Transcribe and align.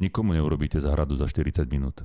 Nikomu 0.00 0.32
neurobíte 0.32 0.80
záhradu 0.80 1.12
za 1.12 1.28
40 1.28 1.68
minút. 1.68 2.00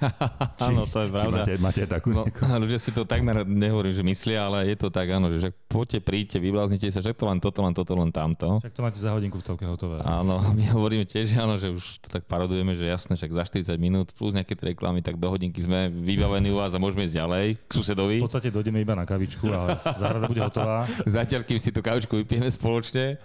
áno, 0.66 0.88
to 0.88 1.04
je 1.04 1.08
pravda. 1.12 1.44
Máte, 1.44 1.54
máte 1.60 1.82
takú 1.84 2.16
no, 2.16 2.24
ľudia 2.56 2.80
si 2.80 2.96
to 2.96 3.04
takmer 3.04 3.44
nehovorím, 3.44 3.92
že 3.92 4.00
myslia, 4.00 4.48
ale 4.48 4.72
je 4.72 4.76
to 4.80 4.88
tak, 4.88 5.12
áno, 5.12 5.28
že, 5.28 5.38
že 5.44 5.50
poďte, 5.68 6.00
príďte, 6.00 6.40
vybláznite 6.40 6.88
sa, 6.88 7.04
že 7.04 7.12
to 7.12 7.28
len 7.28 7.36
toto, 7.36 7.60
len 7.60 7.76
toto, 7.76 7.92
len 7.92 8.08
tamto. 8.08 8.64
Však 8.64 8.72
to 8.72 8.80
máte 8.80 8.96
za 8.96 9.12
hodinku 9.12 9.36
v 9.36 9.44
telke 9.44 9.68
hotové. 9.68 10.00
Áno, 10.00 10.40
my 10.56 10.64
hovoríme 10.72 11.04
tiež, 11.04 11.36
áno, 11.36 11.60
že 11.60 11.68
už 11.68 12.00
to 12.00 12.08
tak 12.08 12.24
parodujeme, 12.24 12.72
že 12.72 12.88
jasné, 12.88 13.20
však 13.20 13.36
za 13.36 13.44
40 13.68 13.76
minút 13.76 14.16
plus 14.16 14.32
nejaké 14.32 14.56
tie 14.56 14.72
reklamy, 14.72 15.04
tak 15.04 15.20
do 15.20 15.28
hodinky 15.28 15.60
sme 15.60 15.92
vybavení 15.92 16.48
u 16.48 16.56
vás 16.56 16.72
a 16.72 16.80
môžeme 16.80 17.04
ísť 17.04 17.20
ďalej 17.20 17.46
k 17.68 17.70
susedovi. 17.76 18.16
V 18.24 18.32
podstate 18.32 18.48
dojdeme 18.48 18.80
iba 18.80 18.96
na 18.96 19.04
kavičku, 19.04 19.44
ale 19.52 19.76
záhrada 19.76 20.24
bude 20.24 20.40
hotová. 20.40 20.88
Zatiaľ, 21.04 21.44
kým 21.44 21.60
si 21.60 21.68
tú 21.68 21.84
kavičku 21.84 22.16
vypijeme 22.24 22.48
spoločne. 22.48 23.20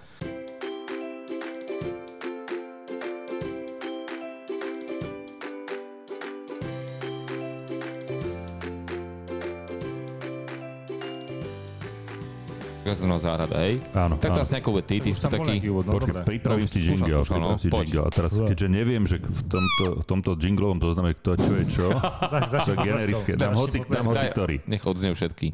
Gazdrovná 13.05 13.21
záhrada, 13.21 13.55
hej? 13.61 13.73
Áno, 13.93 14.17
Tak 14.17 14.29
to 14.33 14.39
áno. 14.41 14.45
asi 14.49 14.51
nejako 14.57 14.69
ty, 14.81 14.95
ty 14.97 15.09
si 15.13 15.19
to 15.21 15.29
taký... 15.29 15.55
No, 15.61 15.81
dobre. 15.85 16.25
pripravím 16.25 16.65
No, 16.65 16.73
si 16.73 16.79
jingle, 16.81 17.21
pripravím 17.21 17.45
no, 17.45 17.61
si 17.61 17.67
jingle. 17.69 18.01
A 18.01 18.09
teraz, 18.09 18.31
keďže 18.33 18.67
neviem, 18.67 19.03
že 19.05 19.21
v 19.21 19.41
tomto, 19.45 19.85
v 20.01 20.05
tomto 20.09 20.31
jinglovom 20.41 20.81
zozname 20.81 21.13
kto 21.13 21.37
čo 21.37 21.51
je 21.53 21.65
čo, 21.69 21.87
to 22.65 22.73
generické. 22.81 23.31
Dám 23.37 23.53
hoci, 23.53 23.77
dám 23.85 24.05
hoci 24.09 24.25
ktorý. 24.33 24.55
Nech 24.65 24.81
odznejú 24.81 25.13
všetky. 25.13 25.47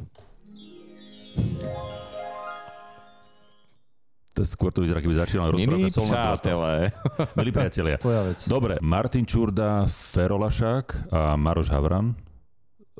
To 4.32 4.48
skôr 4.48 4.72
to 4.72 4.80
vyzerá, 4.88 5.04
keby 5.04 5.12
začínal 5.12 5.52
Milí 5.52 5.68
rozprávať 5.68 5.92
zlato. 5.92 6.08
přátelé. 6.08 6.76
Milí 7.36 7.52
priatelia. 7.52 7.98
Dobre, 8.48 8.80
Martin 8.80 9.28
Čurda, 9.28 9.84
Ferolašák 9.92 11.12
a 11.12 11.36
Maroš 11.36 11.68
Havran 11.68 12.16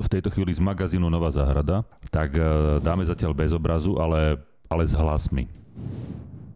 v 0.02 0.12
tejto 0.18 0.28
chvíli 0.34 0.50
z 0.52 0.60
magazínu 0.60 1.06
Nová 1.06 1.30
záhrada, 1.30 1.86
tak 2.10 2.34
e, 2.34 2.42
dáme 2.82 3.06
zatiaľ 3.06 3.32
bez 3.32 3.54
obrazu, 3.54 3.96
ale, 3.96 4.42
ale 4.66 4.82
s 4.84 4.92
hlasmi. 4.92 5.46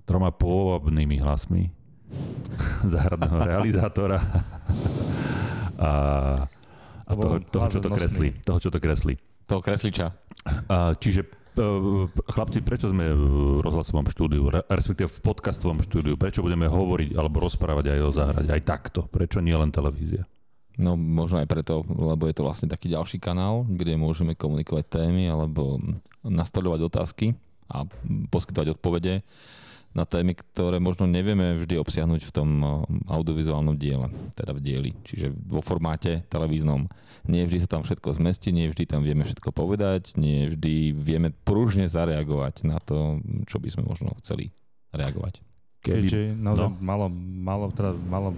Troma 0.03 0.35
pôvabnými 0.35 1.23
hlasmi 1.23 1.71
záhradného 2.95 3.39
realizátora 3.47 4.19
a, 5.79 5.91
a 7.07 7.13
toho, 7.15 7.39
toho, 7.47 7.67
čo 7.71 7.81
to 7.81 7.91
kreslí. 7.91 8.29
Toho, 8.43 8.59
čo 8.59 8.71
to 8.75 8.79
kreslí. 8.83 9.15
Toho 9.47 9.63
kresliča. 9.63 10.11
A, 10.67 10.99
čiže 10.99 11.25
e, 11.25 11.67
chlapci, 12.11 12.61
prečo 12.67 12.91
sme 12.91 13.15
v 13.15 13.25
rozhlasovom 13.63 14.11
štúdiu, 14.11 14.51
re- 14.51 14.67
respektíve 14.67 15.07
v 15.07 15.19
podcastovom 15.23 15.81
štúdiu, 15.87 16.19
prečo 16.19 16.43
budeme 16.43 16.67
hovoriť 16.67 17.15
alebo 17.15 17.47
rozprávať 17.47 17.95
aj 17.95 18.01
o 18.03 18.11
záhrade, 18.11 18.51
aj 18.51 18.63
takto? 18.67 19.07
Prečo 19.07 19.39
nie 19.39 19.55
len 19.55 19.71
televízia? 19.71 20.27
No 20.77 20.93
možno 20.97 21.41
aj 21.41 21.49
preto, 21.49 21.81
lebo 21.89 22.29
je 22.29 22.37
to 22.37 22.45
vlastne 22.45 22.69
taký 22.69 22.93
ďalší 22.93 23.17
kanál, 23.17 23.65
kde 23.65 23.97
môžeme 23.97 24.37
komunikovať 24.37 25.01
témy 25.01 25.33
alebo 25.33 25.81
nastavľovať 26.21 26.81
otázky 26.85 27.27
a 27.73 27.89
poskytovať 28.29 28.77
odpovede 28.77 29.25
na 29.97 30.05
témy, 30.05 30.37
ktoré 30.37 30.77
možno 30.77 31.09
nevieme 31.09 31.57
vždy 31.57 31.81
obsiahnuť 31.81 32.29
v 32.29 32.35
tom 32.37 32.51
eh, 32.61 32.71
audiovizuálnom 33.09 33.81
diele, 33.81 34.13
teda 34.37 34.53
v 34.53 34.61
dieli, 34.61 34.91
čiže 35.09 35.33
vo 35.33 35.65
formáte 35.65 36.29
televíznom. 36.29 36.93
Nie 37.25 37.49
vždy 37.49 37.65
sa 37.65 37.81
tam 37.81 37.83
všetko 37.83 38.21
zmestí, 38.21 38.53
nie 38.53 38.69
vždy 38.69 38.85
tam 38.85 39.01
vieme 39.01 39.25
všetko 39.25 39.57
povedať, 39.57 40.21
nie 40.21 40.53
vždy 40.53 40.93
vieme 40.93 41.33
pružne 41.33 41.89
zareagovať 41.89 42.69
na 42.69 42.77
to, 42.85 43.25
čo 43.49 43.57
by 43.57 43.73
sme 43.73 43.89
možno 43.89 44.13
chceli 44.21 44.53
reagovať. 44.93 45.41
Keďže 45.81 46.37
naozaj 46.37 46.69
no. 46.69 46.79
malo, 46.83 47.07
malo, 47.17 47.65
teda 47.73 47.97
malo 48.11 48.37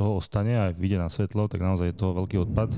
toho 0.00 0.16
ostane 0.16 0.56
a 0.56 0.72
vyjde 0.72 0.96
na 0.96 1.12
svetlo, 1.12 1.44
tak 1.44 1.60
naozaj 1.60 1.92
je 1.92 2.00
toho 2.00 2.16
veľký 2.16 2.40
odpad 2.48 2.72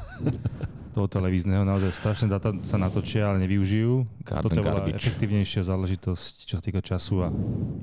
toho 0.96 1.04
televízneho. 1.04 1.68
Naozaj 1.68 1.92
strašné 1.92 2.32
dáta 2.32 2.56
sa 2.64 2.80
natočia, 2.80 3.28
ale 3.28 3.44
nevyužijú. 3.44 4.08
Carbon 4.24 4.56
Toto 4.56 4.56
je 4.56 4.64
garbage. 4.64 4.96
efektívnejšia 4.96 5.68
záležitosť, 5.68 6.34
čo 6.48 6.56
sa 6.56 6.62
týka 6.64 6.80
času 6.80 7.16
a 7.20 7.28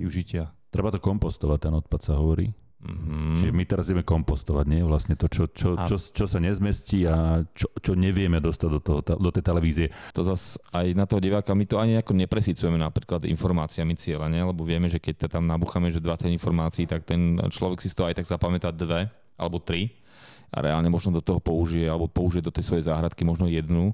využitia. 0.01 0.49
Treba 0.73 0.89
to 0.89 0.97
kompostovať, 0.97 1.69
ten 1.69 1.73
odpad 1.77 2.01
sa 2.01 2.17
hovorí. 2.17 2.57
Mm-hmm. 2.85 3.35
Čiže 3.41 3.51
my 3.51 3.63
teraz 3.65 3.85
ideme 3.89 4.05
kompostovať, 4.05 4.65
nie? 4.69 4.85
Vlastne 4.85 5.17
to, 5.17 5.25
čo, 5.25 5.49
čo, 5.49 5.73
A- 5.73 5.89
čo, 5.89 5.97
čo 5.97 6.25
sa 6.29 6.37
nezmestí 6.37 7.09
a 7.09 7.41
čo, 7.57 7.73
čo 7.81 7.97
nevieme 7.97 8.37
dostať 8.37 8.69
do, 8.69 8.79
toho, 8.79 8.99
do 9.01 9.29
tej 9.33 9.41
televízie. 9.41 9.87
to 10.13 10.21
zase 10.21 10.61
aj 10.69 10.93
na 10.93 11.09
toho 11.09 11.17
diváka, 11.17 11.57
my 11.57 11.65
to 11.65 11.81
ani 11.81 11.97
ako 11.97 12.13
nepresicujeme 12.13 12.77
napríklad 12.77 13.25
informáciami 13.25 13.97
cieľane, 13.97 14.37
lebo 14.37 14.61
vieme, 14.61 14.85
že 14.85 15.01
keď 15.01 15.25
to 15.25 15.27
tam 15.41 15.49
nabucháme, 15.49 15.89
že 15.89 15.97
20 15.97 16.29
informácií, 16.29 16.85
tak 16.85 17.09
ten 17.09 17.41
človek 17.49 17.81
si 17.81 17.89
z 17.89 17.95
toho 17.97 18.07
aj 18.13 18.21
tak 18.21 18.29
zapamätá 18.29 18.69
dve 18.69 19.09
alebo 19.35 19.57
tri 19.57 19.97
a 20.53 20.61
reálne 20.61 20.87
možno 20.87 21.09
do 21.17 21.25
toho 21.25 21.41
použije 21.41 21.89
alebo 21.89 22.05
použije 22.05 22.45
do 22.45 22.53
tej 22.53 22.69
svojej 22.69 22.87
záhradky 22.87 23.25
možno 23.25 23.49
jednu. 23.49 23.91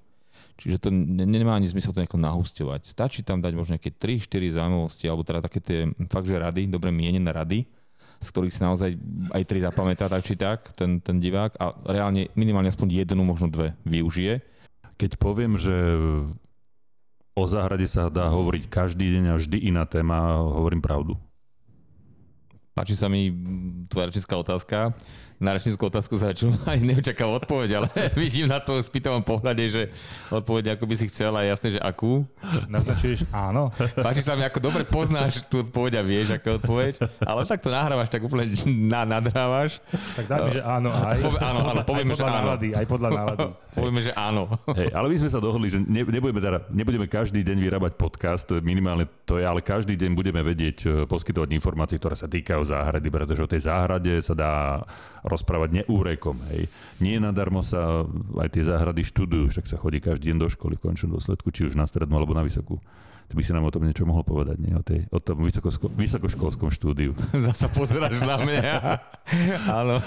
Čiže 0.60 0.78
to 0.78 0.90
ne- 0.94 1.26
nemá 1.26 1.58
ani 1.58 1.66
zmysel 1.66 1.96
to 1.96 2.04
nejako 2.04 2.22
nahusťovať. 2.22 2.86
Stačí 2.86 3.26
tam 3.26 3.42
dať 3.42 3.56
možno 3.58 3.80
nejaké 3.80 3.90
3-4 3.98 4.62
zaujímavosti 4.62 5.10
alebo 5.10 5.26
teda 5.26 5.42
také 5.42 5.58
tie 5.58 5.80
fakt, 6.12 6.28
že 6.30 6.38
rady, 6.38 6.70
dobre 6.70 6.94
mienené 6.94 7.34
rady, 7.34 7.66
z 8.22 8.28
ktorých 8.30 8.54
si 8.54 8.62
naozaj 8.62 8.90
aj 9.34 9.44
tri 9.50 9.60
zapamätá 9.66 10.06
tak 10.06 10.22
či 10.22 10.38
tak 10.38 10.70
ten, 10.78 11.02
ten 11.02 11.18
divák 11.18 11.58
a 11.58 11.74
reálne 11.90 12.30
minimálne 12.38 12.70
aspoň 12.70 13.02
jednu, 13.02 13.26
možno 13.26 13.50
dve 13.50 13.74
využije. 13.84 14.46
Keď 15.02 15.18
poviem, 15.18 15.58
že 15.58 15.74
o 17.34 17.44
záhrade 17.50 17.90
sa 17.90 18.14
dá 18.14 18.30
hovoriť 18.30 18.70
každý 18.70 19.18
deň 19.18 19.26
a 19.34 19.40
vždy 19.42 19.58
iná 19.74 19.90
téma, 19.90 20.38
hovorím 20.38 20.86
pravdu. 20.86 21.18
Páči 22.78 22.94
sa 22.96 23.10
mi 23.10 23.34
tvoja 23.90 24.14
rečnická 24.14 24.38
otázka. 24.38 24.94
Na 25.42 25.58
rečnickú 25.58 25.90
otázku 25.90 26.22
sa 26.22 26.30
čo 26.38 26.54
aj 26.70 26.86
neočakávam 26.86 27.42
odpoveď, 27.42 27.70
ale 27.82 27.90
vidím 28.22 28.46
na 28.46 28.62
to 28.62 28.78
spýtavom 28.78 29.26
pohľade, 29.26 29.66
že 29.74 29.82
odpoveď 30.30 30.78
ako 30.78 30.86
by 30.86 30.96
si 30.96 31.10
chcel 31.10 31.34
a 31.34 31.42
je 31.42 31.50
jasné, 31.50 31.68
že 31.74 31.80
akú. 31.82 32.22
Naznačuješ 32.70 33.26
áno. 33.34 33.74
Páči 34.06 34.22
sa 34.22 34.38
mi, 34.38 34.46
ako 34.46 34.62
dobre 34.62 34.86
poznáš 34.86 35.42
tú 35.50 35.66
odpoveď 35.66 35.98
a 35.98 36.04
vieš, 36.06 36.38
aká 36.38 36.62
odpoveď, 36.62 37.02
ale 37.26 37.50
tak 37.50 37.66
to 37.66 37.74
nahrávaš, 37.74 38.14
tak 38.14 38.22
úplne 38.22 38.54
na, 38.70 39.02
nadrávaš. 39.02 39.82
Tak 40.14 40.30
daj 40.30 40.40
mi, 40.46 40.52
že 40.54 40.62
áno 40.62 40.94
aj. 40.94 41.18
Pove, 41.26 41.38
áno, 41.42 41.60
áno, 41.66 41.82
povieme, 41.90 42.14
aj 42.14 42.20
že 42.22 42.24
áno. 42.24 42.38
nálady, 42.38 42.68
aj 42.78 42.86
podľa 42.86 43.10
nálady. 43.10 43.46
Povieme, 43.72 44.02
že 44.06 44.12
áno. 44.14 44.44
Hej, 44.78 44.90
ale 44.94 45.08
my 45.10 45.18
sme 45.26 45.30
sa 45.32 45.40
dohodli, 45.42 45.68
že 45.74 45.80
ne, 45.82 46.06
nebudeme, 46.06 46.38
teda, 46.38 46.70
nebudeme 46.70 47.08
každý 47.10 47.42
deň 47.42 47.58
vyrábať 47.58 47.92
podcast, 47.98 48.46
to 48.46 48.60
je 48.60 48.62
minimálne 48.62 49.10
to 49.26 49.42
je, 49.42 49.48
ale 49.48 49.64
každý 49.64 49.96
deň 49.96 50.12
budeme 50.12 50.44
vedieť 50.44 50.78
e, 50.84 50.88
poskytovať 51.08 51.50
informácie, 51.56 51.96
ktoré 51.96 52.20
sa 52.20 52.28
týkajú 52.28 52.68
záhrady, 52.68 53.08
pretože 53.08 53.42
o 53.42 53.48
tej 53.48 53.64
záhrade 53.72 54.12
sa 54.20 54.36
dá 54.36 54.84
rozprávať 55.32 55.84
neúrekom. 55.84 56.36
Hej. 56.52 56.68
Nie 57.00 57.18
nadarmo 57.24 57.64
sa 57.64 58.04
aj 58.36 58.50
tie 58.52 58.68
záhrady 58.68 59.08
študujú, 59.08 59.48
však 59.50 59.66
sa 59.72 59.80
chodí 59.80 60.04
každý 60.04 60.36
deň 60.36 60.38
do 60.44 60.48
školy 60.52 60.76
v 60.76 60.92
končnom 60.92 61.16
dôsledku, 61.16 61.48
či 61.56 61.72
už 61.72 61.80
na 61.80 61.88
strednú 61.88 62.20
alebo 62.20 62.36
na 62.36 62.44
vysokú. 62.44 62.78
Ty 63.32 63.40
by 63.40 63.48
si 63.48 63.56
nám 63.56 63.64
o 63.64 63.72
tom 63.72 63.88
niečo 63.88 64.04
mohol 64.04 64.28
povedať, 64.28 64.60
nie? 64.60 64.76
O, 64.76 64.84
tej, 64.84 65.08
o 65.08 65.20
tom 65.24 65.40
vysokosko, 65.40 65.88
vysokoškolskom 65.88 66.68
štúdiu. 66.68 67.16
Zasa 67.48 67.72
pozeráš 67.72 68.20
na 68.28 68.36
mňa. 68.36 68.76
áno. 69.80 70.04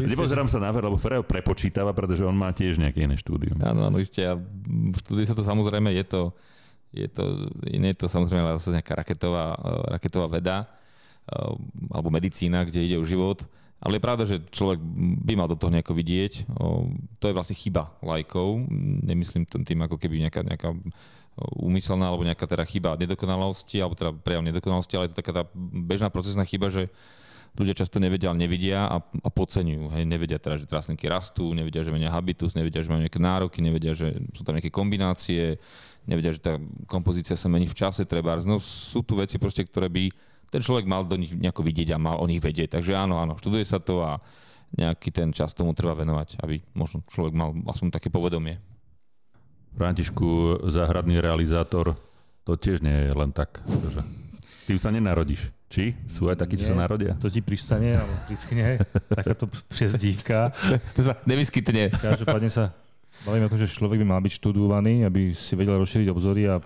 Nepozerám 0.00 0.48
sa 0.48 0.56
na 0.64 0.72
Fer, 0.72 0.88
lebo 0.88 0.96
Fereo 0.96 1.20
prepočítava, 1.20 1.92
pretože 1.92 2.24
on 2.24 2.32
má 2.32 2.56
tiež 2.56 2.80
nejaké 2.80 3.04
iné 3.04 3.20
štúdium. 3.20 3.60
Áno, 3.60 3.92
áno, 3.92 4.00
isté. 4.00 4.24
A 4.24 4.40
v 4.40 4.96
štúdiu 4.96 5.28
sa 5.28 5.36
to 5.36 5.44
samozrejme, 5.44 5.92
je 5.92 6.08
to, 6.08 6.32
je 6.96 7.04
to, 7.04 7.52
iné 7.68 7.92
je 7.92 8.00
to 8.00 8.06
samozrejme 8.08 8.48
zase 8.56 8.80
nejaká 8.80 8.96
raketová, 8.96 9.60
raketová 10.00 10.32
veda 10.32 10.64
alebo 11.92 12.08
medicína, 12.08 12.64
kde 12.64 12.80
ide 12.84 12.96
o 12.96 13.04
život. 13.04 13.44
Ale 13.84 14.00
je 14.00 14.06
pravda, 14.08 14.24
že 14.24 14.40
človek 14.48 14.80
by 15.28 15.32
mal 15.36 15.44
do 15.44 15.60
toho 15.60 15.68
nejako 15.68 15.92
vidieť. 15.92 16.48
To 17.20 17.24
je 17.28 17.36
vlastne 17.36 17.52
chyba 17.52 17.92
lajkov. 18.00 18.64
Nemyslím 19.04 19.44
tým 19.44 19.84
ako 19.84 20.00
keby 20.00 20.24
nejaká, 20.24 20.40
nejaká 20.40 20.72
úmyselná 21.60 22.08
alebo 22.08 22.24
nejaká 22.24 22.48
teda 22.48 22.64
chyba 22.64 22.96
nedokonalosti, 22.96 23.84
alebo 23.84 23.92
teda 23.92 24.16
prejav 24.16 24.40
nedokonalosti, 24.40 24.94
ale 24.96 25.04
je 25.06 25.12
to 25.12 25.20
taká 25.20 25.32
tá 25.36 25.44
bežná 25.60 26.08
procesná 26.08 26.48
chyba, 26.48 26.72
že 26.72 26.88
ľudia 27.54 27.74
často 27.74 28.02
nevedia, 28.02 28.32
ale 28.32 28.40
nevidia 28.40 28.88
a, 28.88 28.98
a 28.98 29.28
podceňujú. 29.30 29.92
Hej. 29.94 30.02
Nevedia 30.08 30.38
teda, 30.42 30.58
že 30.58 30.66
trásniky 30.66 31.06
rastú, 31.06 31.54
nevedia, 31.54 31.86
že 31.86 31.94
menia 31.94 32.10
habitus, 32.10 32.58
nevedia, 32.58 32.82
že 32.82 32.90
majú 32.90 33.04
nejaké 33.06 33.20
nároky, 33.22 33.62
nevedia, 33.62 33.94
že 33.94 34.16
sú 34.34 34.42
tam 34.42 34.58
nejaké 34.58 34.74
kombinácie, 34.74 35.60
nevedia, 36.08 36.34
že 36.34 36.42
tá 36.42 36.58
kompozícia 36.90 37.38
sa 37.38 37.46
mení 37.46 37.70
v 37.70 37.78
čase, 37.78 38.02
treba. 38.08 38.34
No, 38.42 38.58
sú 38.58 39.06
tu 39.06 39.14
veci 39.14 39.38
proste, 39.38 39.62
ktoré 39.62 39.86
by 39.86 40.10
ten 40.54 40.62
človek 40.62 40.86
mal 40.86 41.02
do 41.02 41.18
nich 41.18 41.34
nejako 41.34 41.66
vidieť 41.66 41.98
a 41.98 41.98
mal 41.98 42.22
o 42.22 42.30
nich 42.30 42.38
vedieť. 42.38 42.78
Takže 42.78 42.94
áno, 42.94 43.18
áno, 43.18 43.34
študuje 43.34 43.66
sa 43.66 43.82
to 43.82 44.06
a 44.06 44.22
nejaký 44.78 45.10
ten 45.10 45.34
čas 45.34 45.50
tomu 45.50 45.74
treba 45.74 45.98
venovať, 45.98 46.38
aby 46.38 46.62
možno 46.78 47.02
človek 47.10 47.34
mal 47.34 47.50
aspoň 47.66 47.90
také 47.90 48.06
povedomie. 48.06 48.62
Františku, 49.74 50.62
záhradný 50.70 51.18
realizátor, 51.18 51.98
to 52.46 52.54
tiež 52.54 52.86
nie 52.86 53.10
je 53.10 53.12
len 53.18 53.34
tak. 53.34 53.66
Pretože 53.66 54.06
ty 54.70 54.78
už 54.78 54.82
sa 54.86 54.94
nenarodíš. 54.94 55.50
Či? 55.66 55.98
Sú 56.06 56.30
aj 56.30 56.38
takí, 56.38 56.54
čo 56.54 56.70
sa 56.70 56.78
narodia? 56.78 57.18
To 57.18 57.26
ti 57.26 57.42
pristane, 57.42 57.98
alebo 57.98 58.14
priskne, 58.30 58.78
takáto 59.10 59.50
přezdívka. 59.66 60.54
To 60.94 61.00
sa 61.02 61.18
nevyskytne. 61.26 61.90
Každopádne 61.90 62.46
sa 62.46 62.70
bavíme 63.26 63.50
o 63.50 63.50
tom, 63.50 63.58
že 63.58 63.74
človek 63.74 63.98
by 63.98 64.06
mal 64.06 64.22
byť 64.22 64.38
študovaný, 64.38 65.02
aby 65.02 65.34
si 65.34 65.58
vedel 65.58 65.82
rozšíriť 65.82 66.06
obzory 66.14 66.46
a 66.46 66.62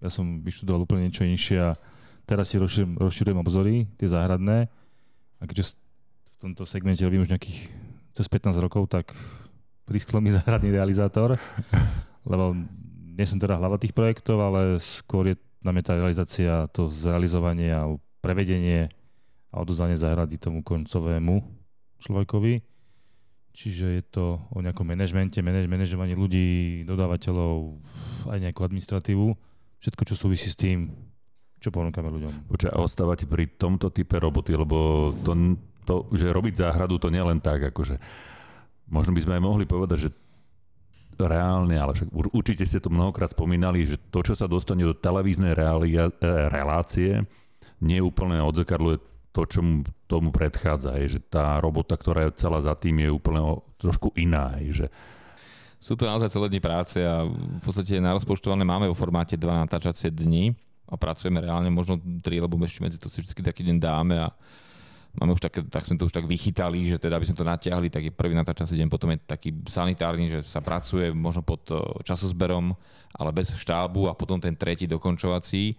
ja 0.00 0.08
som 0.08 0.40
vyštudoval 0.40 0.88
úplne 0.88 1.12
niečo 1.12 1.28
inšie 1.28 1.60
a 1.60 1.76
teraz 2.28 2.52
si 2.52 2.60
rozširujem, 2.60 3.00
rozširujem 3.00 3.38
obzory, 3.40 3.74
tie 3.96 4.12
záhradné. 4.12 4.68
A 5.40 5.42
keďže 5.48 5.80
tomto 6.38 6.62
segmente 6.62 7.02
robím 7.02 7.26
už 7.26 7.34
nejakých 7.34 7.66
cez 8.14 8.26
15 8.30 8.54
rokov, 8.62 8.86
tak 8.90 9.10
prisklo 9.86 10.22
mi 10.22 10.30
záhradný 10.38 10.70
realizátor, 10.70 11.34
lebo 12.22 12.54
nie 13.18 13.26
som 13.26 13.42
teda 13.42 13.58
hlava 13.58 13.78
tých 13.78 13.94
projektov, 13.94 14.38
ale 14.38 14.78
skôr 14.78 15.34
je 15.34 15.36
na 15.58 15.74
mňa 15.74 15.82
tá 15.82 15.92
realizácia, 15.98 16.70
to 16.70 16.86
zrealizovanie 16.86 17.74
a 17.74 17.90
prevedenie 18.22 18.86
a 19.50 19.56
odozdanie 19.58 19.98
záhrady 19.98 20.38
tomu 20.38 20.62
koncovému 20.62 21.42
človekovi. 21.98 22.62
Čiže 23.58 23.86
je 23.98 24.04
to 24.06 24.38
o 24.54 24.62
nejakom 24.62 24.86
manažmente, 24.86 25.42
manažovaní 25.42 26.14
ľudí, 26.14 26.86
dodávateľov, 26.86 27.82
aj 28.30 28.38
nejakú 28.38 28.62
administratívu. 28.62 29.34
Všetko, 29.82 30.02
čo 30.06 30.14
súvisí 30.14 30.46
s 30.46 30.54
tým, 30.54 30.94
čo 31.58 31.74
ponúkame 31.74 32.08
ľuďom. 32.10 32.50
Počkaj, 32.50 32.70
a 32.70 32.78
ostávate 32.78 33.26
pri 33.26 33.50
tomto 33.58 33.90
type 33.90 34.14
roboty, 34.18 34.54
lebo 34.54 35.10
to, 35.26 35.34
to, 35.82 35.94
že 36.14 36.30
robiť 36.30 36.54
záhradu, 36.62 37.02
to 37.02 37.10
nie 37.10 37.22
len 37.22 37.42
tak, 37.42 37.74
akože 37.74 37.98
možno 38.88 39.12
by 39.12 39.20
sme 39.20 39.36
aj 39.38 39.42
mohli 39.42 39.64
povedať, 39.66 40.08
že 40.08 40.10
reálne, 41.18 41.74
ale 41.74 41.98
však 41.98 42.14
určite 42.14 42.62
ste 42.62 42.78
to 42.78 42.94
mnohokrát 42.94 43.34
spomínali, 43.34 43.82
že 43.90 43.98
to, 44.14 44.22
čo 44.22 44.38
sa 44.38 44.46
dostane 44.46 44.86
do 44.86 44.94
televíznej 44.94 45.50
reália, 45.50 46.14
e, 46.14 46.30
relácie, 46.46 47.26
nie 47.82 47.98
úplne 47.98 48.38
odzrkadluje 48.38 49.02
to, 49.34 49.42
čo 49.50 49.60
mu 49.62 49.82
tomu 50.06 50.30
predchádza. 50.30 50.94
Je, 51.02 51.18
že 51.18 51.20
tá 51.26 51.58
robota, 51.58 51.98
ktorá 51.98 52.30
je 52.30 52.38
celá 52.38 52.62
za 52.62 52.78
tým, 52.78 53.02
je 53.02 53.10
úplne 53.10 53.42
trošku 53.82 54.14
iná. 54.14 54.54
Je, 54.62 54.86
že 54.86 54.86
sú 55.82 55.98
to 55.98 56.06
naozaj 56.06 56.30
celé 56.30 56.46
dni 56.54 56.62
práce 56.62 56.98
a 57.02 57.26
v 57.26 57.62
podstate 57.62 57.98
na 57.98 58.14
rozpočtované 58.14 58.62
máme 58.62 58.86
vo 58.86 58.98
formáte 58.98 59.34
dva 59.34 59.62
natáčacie 59.62 60.14
dni 60.14 60.54
a 60.88 60.94
pracujeme 60.96 61.44
reálne 61.44 61.68
možno 61.68 62.00
tri, 62.24 62.40
lebo 62.40 62.56
ešte 62.64 62.80
medzi 62.80 62.96
to 62.96 63.12
si 63.12 63.20
vždy 63.20 63.44
taký 63.44 63.60
deň 63.60 63.76
dáme 63.76 64.16
a 64.16 64.32
máme 65.20 65.36
už 65.36 65.42
také, 65.44 65.60
tak 65.68 65.84
sme 65.84 66.00
to 66.00 66.08
už 66.08 66.14
tak 66.16 66.24
vychytali, 66.24 66.88
že 66.88 66.96
teda 66.96 67.20
aby 67.20 67.28
sme 67.28 67.36
to 67.36 67.44
natiahli, 67.44 67.88
tak 67.92 68.02
je 68.08 68.12
prvý 68.12 68.32
natáčací 68.32 68.76
deň, 68.80 68.88
potom 68.88 69.12
je 69.12 69.18
taký 69.20 69.52
sanitárny, 69.68 70.32
že 70.32 70.40
sa 70.44 70.64
pracuje 70.64 71.12
možno 71.12 71.44
pod 71.44 71.62
eh, 71.68 71.76
časozberom, 72.08 72.72
ale 73.12 73.30
bez 73.36 73.52
štábu 73.52 74.08
a 74.08 74.16
potom 74.16 74.40
ten 74.40 74.56
tretí 74.56 74.88
dokončovací. 74.88 75.76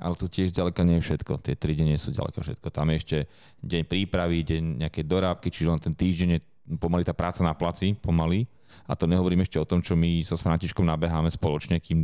Ale 0.00 0.16
to 0.16 0.32
tiež 0.32 0.56
ďaleka 0.56 0.80
nie 0.80 0.96
je 0.96 1.12
všetko. 1.12 1.44
Tie 1.44 1.60
tri 1.60 1.76
dni 1.76 1.92
sú 2.00 2.08
ďaleka 2.08 2.40
všetko. 2.40 2.72
Tam 2.72 2.88
je 2.88 2.96
ešte 2.96 3.18
deň 3.60 3.84
prípravy, 3.84 4.40
deň 4.48 4.80
nejaké 4.80 5.04
dorábky, 5.04 5.52
čiže 5.52 5.68
len 5.68 5.76
ten 5.76 5.92
týždeň 5.92 6.28
je 6.32 6.40
pomaly 6.80 7.04
tá 7.04 7.12
práca 7.12 7.44
na 7.44 7.52
placi, 7.52 7.92
pomaly 7.92 8.48
a 8.88 8.92
to 8.98 9.06
nehovorím 9.06 9.46
ešte 9.46 9.60
o 9.60 9.68
tom, 9.68 9.80
čo 9.84 9.94
my 9.94 10.24
so 10.26 10.34
Františkom 10.34 10.86
nabeháme 10.86 11.30
spoločne, 11.30 11.78
kým 11.78 11.98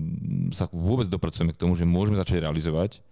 sa 0.55 0.71
vôbec 0.71 1.11
dopracujeme 1.11 1.51
k 1.55 1.61
tomu, 1.61 1.75
že 1.75 1.89
môžeme 1.89 2.19
začať 2.19 2.47
realizovať 2.47 3.03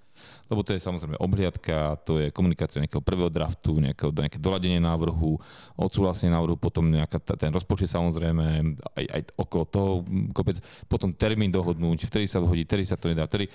lebo 0.48 0.60
to 0.60 0.76
je 0.76 0.80
samozrejme 0.80 1.16
obhliadka, 1.16 1.96
to 2.04 2.20
je 2.20 2.26
komunikácia 2.30 2.82
nejakého 2.84 3.00
prvého 3.00 3.32
draftu, 3.32 3.80
nejakého, 3.80 4.12
nejaké 4.12 4.38
doladenie 4.40 4.78
návrhu, 4.78 5.40
odsúhlasenie 5.74 6.32
návrhu, 6.32 6.60
potom 6.60 6.88
nejaká, 6.88 7.18
ten 7.36 7.50
rozpočet 7.50 7.88
samozrejme, 7.90 8.76
aj, 8.94 9.04
aj 9.08 9.22
okolo 9.40 9.64
toho 9.68 9.90
kopec, 10.36 10.60
potom 10.86 11.14
termín 11.16 11.48
dohodnúť, 11.48 12.08
vtedy 12.08 12.28
sa 12.28 12.44
hodí, 12.44 12.68
vtedy 12.68 12.84
sa 12.84 13.00
to 13.00 13.08
nedá, 13.08 13.24
vtedy 13.24 13.48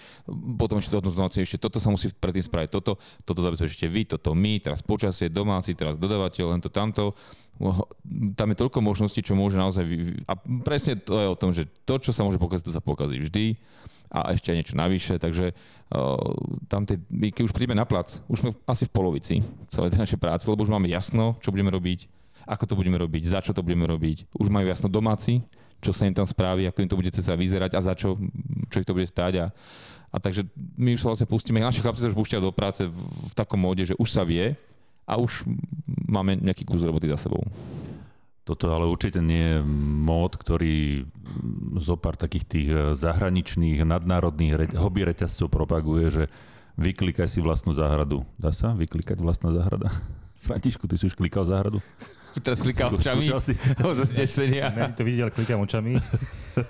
potom 0.58 0.82
ešte 0.82 0.98
dohodnúť 0.98 1.14
znova, 1.14 1.30
ešte 1.30 1.62
toto 1.62 1.78
sa 1.78 1.94
musí 1.94 2.10
predtým 2.10 2.46
spraviť, 2.46 2.70
toto, 2.74 2.98
toto 3.24 3.40
zabezpečíte 3.46 3.86
vy, 3.86 4.02
toto 4.10 4.34
my, 4.34 4.58
teraz 4.64 4.82
počasie, 4.82 5.30
domáci, 5.30 5.78
teraz 5.78 6.02
dodavateľ, 6.02 6.58
len 6.58 6.62
to 6.62 6.74
tamto, 6.74 7.14
tam 8.40 8.48
je 8.56 8.58
toľko 8.58 8.80
možností, 8.80 9.20
čo 9.20 9.36
môže 9.36 9.60
naozaj... 9.60 9.84
A 10.32 10.34
presne 10.64 10.96
to 10.96 11.20
je 11.20 11.28
o 11.28 11.36
tom, 11.36 11.52
že 11.52 11.68
to, 11.84 12.00
čo 12.00 12.16
sa 12.16 12.24
môže 12.24 12.40
pokaziť, 12.40 12.72
to 12.72 12.76
sa 12.76 12.80
pokazí 12.80 13.20
vždy 13.20 13.60
a 14.10 14.34
ešte 14.34 14.54
niečo 14.58 14.74
navyše, 14.74 15.22
takže 15.22 15.54
uh, 15.54 16.34
tam 16.66 16.84
tie, 16.90 16.98
my 17.14 17.30
keď 17.30 17.44
už 17.46 17.54
prídeme 17.54 17.78
na 17.78 17.86
plac, 17.86 18.26
už 18.26 18.42
sme 18.42 18.50
asi 18.66 18.90
v 18.90 18.94
polovici 18.94 19.36
celej 19.70 19.94
našej 19.96 20.18
práce, 20.18 20.50
lebo 20.50 20.66
už 20.66 20.74
máme 20.74 20.90
jasno, 20.90 21.38
čo 21.40 21.54
budeme 21.54 21.70
robiť, 21.70 22.10
ako 22.50 22.66
to 22.66 22.74
budeme 22.74 22.98
robiť, 22.98 23.24
za 23.30 23.40
čo 23.46 23.54
to 23.54 23.62
budeme 23.62 23.86
robiť. 23.86 24.34
Už 24.34 24.50
majú 24.50 24.66
jasno 24.66 24.90
domáci, 24.90 25.46
čo 25.80 25.94
sa 25.94 26.10
im 26.10 26.18
tam 26.18 26.26
spraví, 26.26 26.66
ako 26.66 26.82
im 26.82 26.90
to 26.90 27.00
bude 27.00 27.14
cca 27.14 27.38
vyzerať 27.38 27.72
a 27.78 27.80
za 27.86 27.94
čo, 27.94 28.18
čo 28.74 28.82
ich 28.82 28.88
to 28.90 28.98
bude 28.98 29.06
stáť. 29.06 29.34
A, 29.46 29.46
a 30.10 30.18
takže 30.18 30.50
my 30.74 30.98
už 30.98 31.06
sa 31.06 31.14
vlastne 31.14 31.30
pustíme, 31.30 31.62
naši 31.62 31.86
chlapci 31.86 32.02
sa 32.02 32.10
už 32.10 32.18
púšťajú 32.18 32.42
do 32.42 32.50
práce 32.50 32.90
v, 32.90 32.98
v 33.30 33.34
takom 33.38 33.62
móde, 33.62 33.86
že 33.86 33.96
už 33.96 34.10
sa 34.10 34.26
vie 34.26 34.58
a 35.06 35.22
už 35.22 35.46
máme 36.10 36.42
nejaký 36.42 36.66
kus 36.66 36.82
roboty 36.82 37.06
za 37.14 37.30
sebou. 37.30 37.46
Toto 38.42 38.66
ale 38.68 38.84
určite 38.84 39.20
nie 39.20 39.40
je 39.52 39.58
mód, 40.00 40.34
ktorý 40.34 41.06
zo 41.78 41.94
pár 41.94 42.16
takých 42.16 42.46
tých 42.46 42.68
e, 42.68 42.78
zahraničných, 42.94 43.84
nadnárodných 43.84 44.74
hobby 44.74 45.06
reťazcov 45.06 45.48
propaguje, 45.48 46.06
že 46.10 46.24
vyklikaj 46.76 47.28
si 47.28 47.40
vlastnú 47.40 47.72
záhradu. 47.72 48.26
Dá 48.36 48.50
sa 48.50 48.74
vyklikať 48.74 49.18
vlastná 49.18 49.52
záhrada? 49.52 49.94
Františku, 50.40 50.84
ty 50.84 50.96
si 50.96 51.06
už 51.06 51.14
klikal 51.14 51.44
záhradu? 51.44 51.78
Teraz 52.40 52.60
klikám 52.60 52.96
očami. 52.96 53.26
si? 53.38 53.54
Od 53.84 54.00
zdesenia. 54.04 54.70
Ne, 54.72 54.94
to 54.94 55.04
vidíte, 55.04 55.24
ale 55.24 55.34
klikám 55.34 55.60
očami. 55.60 55.98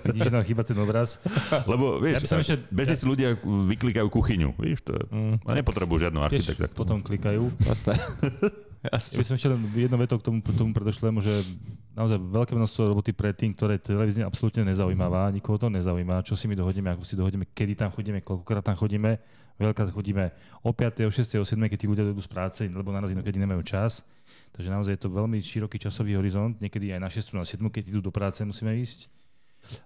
Vidíš, 0.04 0.28
nám 0.28 0.42
chýba 0.42 0.62
ten 0.62 0.74
obraz. 0.76 1.20
Lebo 1.64 1.96
vieš, 1.96 2.24
Ja 2.24 2.34
ja 2.34 2.42
ešte- 2.42 2.64
bežne 2.66 2.96
si 2.96 3.04
ľudia 3.04 3.36
vyklikajú 3.40 4.08
kuchyňu. 4.08 4.56
Víš, 4.56 4.82
to 4.82 4.92
je, 4.92 5.02
Mm. 5.06 5.36
a 5.38 5.50
nepotrebujú 5.54 6.02
žiadnu 6.02 6.18
architekta. 6.18 6.68
potom 6.70 6.98
klikajú. 6.98 7.52
Jasné. 8.80 9.20
Ja 9.20 9.24
som 9.28 9.36
ešte 9.36 9.52
len 9.52 9.60
jedno 9.76 10.00
veto 10.00 10.16
k 10.16 10.24
tomu, 10.24 10.40
tomu 10.40 10.72
predošlému, 10.72 11.20
že 11.20 11.44
naozaj 11.92 12.16
veľké 12.16 12.56
množstvo 12.56 12.88
roboty 12.88 13.12
predtým, 13.12 13.52
ktoré 13.52 13.76
televízne 13.76 14.24
absolútne 14.24 14.64
nezaujímavá, 14.64 15.28
nikoho 15.28 15.60
to 15.60 15.68
nezaujíma, 15.68 16.24
čo 16.24 16.32
si 16.32 16.48
my 16.48 16.56
dohodíme, 16.56 16.88
ako 16.96 17.04
si 17.04 17.12
dohodíme, 17.12 17.44
kedy 17.52 17.76
tam 17.76 17.92
chodíme, 17.92 18.24
koľkokrát 18.24 18.64
tam 18.64 18.80
chodíme. 18.80 19.20
Veľká 19.60 19.92
chodíme 19.92 20.32
o 20.64 20.72
5., 20.72 21.04
o 21.04 21.12
6., 21.12 21.36
o 21.36 21.44
7., 21.44 21.60
keď 21.68 21.78
tí 21.84 21.84
ľudia 21.84 22.08
dojdú 22.08 22.24
z 22.24 22.32
práce, 22.32 22.64
lebo 22.64 22.88
naraz 22.96 23.12
inokedy 23.12 23.36
nemajú 23.36 23.60
čas. 23.60 24.08
Takže 24.56 24.72
naozaj 24.72 24.96
je 24.96 25.00
to 25.04 25.12
veľmi 25.12 25.36
široký 25.36 25.76
časový 25.76 26.16
horizont, 26.16 26.56
niekedy 26.64 26.96
aj 26.96 27.00
na 27.04 27.12
6. 27.12 27.36
na 27.36 27.44
7., 27.44 27.60
keď 27.68 27.92
idú 27.92 28.00
do 28.00 28.08
práce, 28.08 28.40
musíme 28.40 28.72
ísť. 28.80 29.12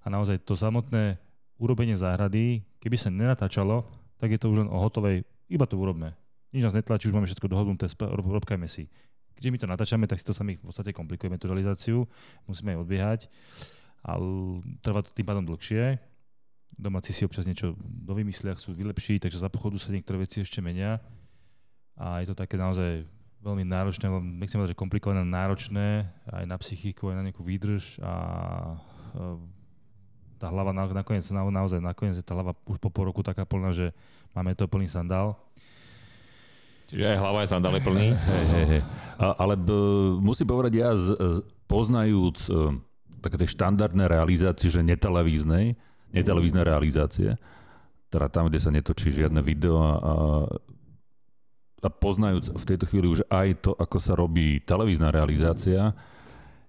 A 0.07 0.15
naozaj 0.15 0.47
to 0.47 0.55
samotné 0.55 1.19
urobenie 1.59 1.99
záhrady, 1.99 2.63
keby 2.79 2.95
sa 2.95 3.11
nenatáčalo, 3.11 3.83
tak 4.23 4.31
je 4.31 4.39
to 4.39 4.55
už 4.55 4.63
len 4.63 4.71
o 4.71 4.79
hotovej, 4.79 5.27
iba 5.51 5.67
to 5.67 5.75
urobme. 5.75 6.15
Nič 6.55 6.63
nás 6.63 6.77
netlačí, 6.79 7.11
už 7.11 7.19
máme 7.19 7.27
všetko 7.27 7.51
dohodnuté, 7.51 7.91
robkajme 8.15 8.71
si. 8.71 8.87
Keďže 9.35 9.51
my 9.51 9.59
to 9.59 9.67
natáčame, 9.67 10.05
tak 10.07 10.23
si 10.23 10.27
to 10.27 10.31
sami 10.31 10.55
v 10.55 10.71
podstate 10.71 10.95
komplikujeme 10.95 11.35
tú 11.35 11.51
realizáciu, 11.51 12.07
musíme 12.47 12.79
aj 12.79 12.81
odbiehať, 12.87 13.21
ale 14.07 14.63
trvá 14.79 15.03
to 15.03 15.11
tým 15.11 15.27
pádom 15.27 15.43
dlhšie. 15.43 15.99
Domáci 16.79 17.11
si 17.11 17.27
občas 17.27 17.43
niečo 17.43 17.75
dovymyslia, 17.83 18.55
chcú 18.55 18.79
vylepšiť, 18.79 19.27
takže 19.27 19.43
za 19.43 19.51
pochodu 19.51 19.83
sa 19.83 19.91
niektoré 19.91 20.23
veci 20.23 20.47
ešte 20.47 20.63
menia. 20.63 21.03
A 21.99 22.23
je 22.23 22.31
to 22.31 22.39
také 22.39 22.55
naozaj 22.55 23.07
veľmi 23.43 23.67
náročné, 23.67 24.07
nechcem 24.41 24.59
povedať, 24.59 24.73
že 24.75 24.83
komplikované, 24.83 25.23
náročné 25.27 26.09
aj 26.31 26.45
na 26.47 26.57
psychiku, 26.59 27.13
aj 27.13 27.17
na 27.19 27.25
nejakú 27.29 27.45
výdrž 27.45 28.01
a 28.01 28.15
e, 29.13 29.19
tá 30.41 30.49
hlava 30.49 30.73
na, 30.73 30.89
nakoniec, 30.89 31.23
na, 31.29 31.45
naozaj 31.45 31.79
nakoniec 31.79 32.17
je 32.17 32.25
tá 32.25 32.33
hlava 32.33 32.57
už 32.65 32.81
po 32.81 32.89
pol 32.89 33.13
roku 33.13 33.21
taká 33.21 33.45
plná, 33.45 33.71
že 33.77 33.93
máme 34.33 34.57
to 34.57 34.65
plný 34.65 34.89
sandál. 34.89 35.37
Čiže 36.89 37.05
aj 37.05 37.19
hlava 37.21 37.39
je 37.45 37.49
sandále 37.49 37.79
plný. 37.81 38.13
Ale 39.41 39.55
b, 39.55 39.71
musím 40.21 40.47
povedať, 40.51 40.73
ja 40.75 40.91
z, 40.99 41.15
z, 41.15 41.39
poznajúc 41.71 42.39
e, 42.51 42.77
také 43.25 43.41
tie 43.41 43.49
štandardné 43.49 44.05
realizácie, 44.11 44.69
že 44.69 44.85
netelevíznej, 44.85 45.79
netelevízne 46.13 46.61
realizácie, 46.67 47.39
teda 48.13 48.27
tam, 48.31 48.47
kde 48.47 48.61
sa 48.61 48.71
netočí 48.71 49.11
žiadne 49.11 49.41
video 49.41 49.81
a, 49.81 49.93
a, 49.97 50.15
a 51.83 51.89
poznajúc 51.89 52.53
v 52.55 52.69
tejto 52.69 52.85
chvíli 52.91 53.07
už 53.11 53.27
aj 53.33 53.65
to, 53.65 53.73
ako 53.75 53.99
sa 53.99 54.13
robí 54.15 54.61
televízna 54.63 55.09
realizácia, 55.11 55.95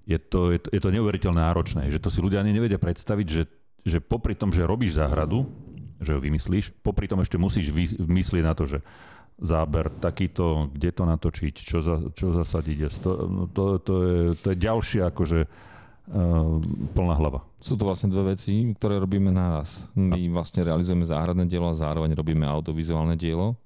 je 0.06 0.18
to, 0.22 0.54
je 0.54 0.60
to, 0.62 0.70
je 0.70 0.82
to 0.82 0.94
neuveriteľne 0.94 1.42
náročné, 1.42 1.90
že 1.90 1.98
to 1.98 2.14
si 2.14 2.22
ľudia 2.22 2.46
ani 2.46 2.54
nevedia 2.54 2.78
predstaviť, 2.78 3.28
že, 3.28 3.44
že 3.82 3.98
popri 3.98 4.38
tom, 4.38 4.54
že 4.54 4.66
robíš 4.66 5.02
záhradu, 5.02 5.50
že 5.98 6.14
ho 6.14 6.20
vymyslíš, 6.22 6.72
popri 6.86 7.10
tom 7.10 7.26
ešte 7.26 7.42
musíš 7.42 7.74
vy- 7.74 7.98
myslieť 8.06 8.44
na 8.46 8.54
to, 8.54 8.70
že 8.70 8.86
záber 9.36 9.92
takýto, 10.00 10.72
kde 10.72 10.89
to 10.96 11.04
natočiť, 11.04 11.54
čo, 11.60 11.84
za, 11.84 11.96
čo 12.15 12.32
zasadiť. 12.32 12.77
sto- 12.88 13.27
no 13.27 13.44
to, 13.51 13.84
to, 13.84 13.94
je, 14.04 14.20
to 14.39 14.48
je 14.56 14.58
ďalšie 14.58 15.01
akože 15.12 15.39
uh, 15.44 16.56
plná 16.96 17.15
hlava. 17.20 17.44
Sú 17.60 17.75
to 17.75 17.84
vlastne 17.84 18.08
dve 18.08 18.36
veci, 18.36 18.56
ktoré 18.80 18.96
robíme 18.96 19.36
naraz. 19.36 19.92
My 19.98 20.32
vlastne 20.32 20.63
realizujeme 20.63 21.04
záhradné 21.04 21.51
dielo 21.51 21.68
a 21.68 21.75
zároveň 21.75 22.15
robíme 22.15 22.48
audiovizuálne 22.48 23.20
dielo. 23.20 23.60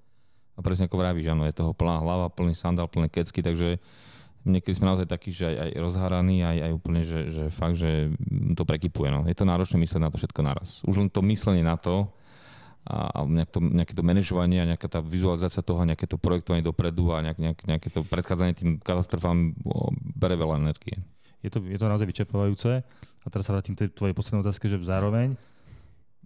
A 0.57 0.65
presne 0.65 0.89
ako 0.89 0.99
vravíš, 0.99 1.31
áno, 1.31 1.45
je 1.45 1.55
toho 1.55 1.71
plná 1.71 2.01
hlava, 2.01 2.33
plný 2.33 2.51
sandál, 2.51 2.91
plné 2.91 3.07
kecky, 3.07 3.39
takže 3.39 3.79
niekedy 4.43 4.73
sme 4.75 4.91
naozaj 4.91 5.07
takí, 5.07 5.31
že 5.31 5.47
aj, 5.47 5.55
aj 5.55 5.71
rozháraní, 5.79 6.43
aj, 6.43 6.57
aj 6.65 6.71
úplne, 6.73 7.01
že, 7.05 7.19
že 7.29 7.43
fakt, 7.53 7.77
že 7.77 8.11
to 8.57 8.63
prekypuje. 8.65 9.07
No. 9.13 9.19
Je 9.29 9.37
to 9.37 9.47
náročné 9.47 9.77
myslieť 9.79 10.01
na 10.01 10.09
to 10.11 10.19
všetko 10.19 10.41
naraz. 10.41 10.81
Už 10.83 10.99
len 10.99 11.07
to 11.13 11.21
myslenie 11.23 11.63
na 11.63 11.77
to 11.77 12.09
a, 12.87 13.11
a 13.11 13.19
nejak 13.27 13.49
to, 13.51 13.59
nejaké 13.59 13.93
to 13.93 14.03
manažovanie 14.03 14.63
a 14.63 14.69
nejaká 14.75 14.87
tá 14.87 14.99
vizualizácia 15.03 15.59
toho, 15.59 15.83
nejaké 15.83 16.07
to 16.07 16.15
projektovanie 16.15 16.63
dopredu 16.63 17.11
a 17.11 17.23
nejak, 17.23 17.37
nejak, 17.37 17.59
nejaké 17.67 17.87
to 17.91 18.01
predchádzanie 18.07 18.53
tým 18.55 18.71
katastrofám 18.79 19.55
bere 20.15 20.39
veľa 20.39 20.63
energie. 20.63 20.95
Je 21.43 21.51
to, 21.51 21.63
je 21.63 21.79
to 21.79 21.87
naozaj 21.87 22.07
vyčerpávajúce. 22.07 22.83
A 23.23 23.27
teraz 23.27 23.47
sa 23.47 23.55
vrátim 23.55 23.75
k 23.75 23.87
tej 23.87 23.89
tvojej 23.95 24.15
poslednej 24.15 24.43
otázke, 24.47 24.65
že 24.71 24.79
zároveň 24.79 25.35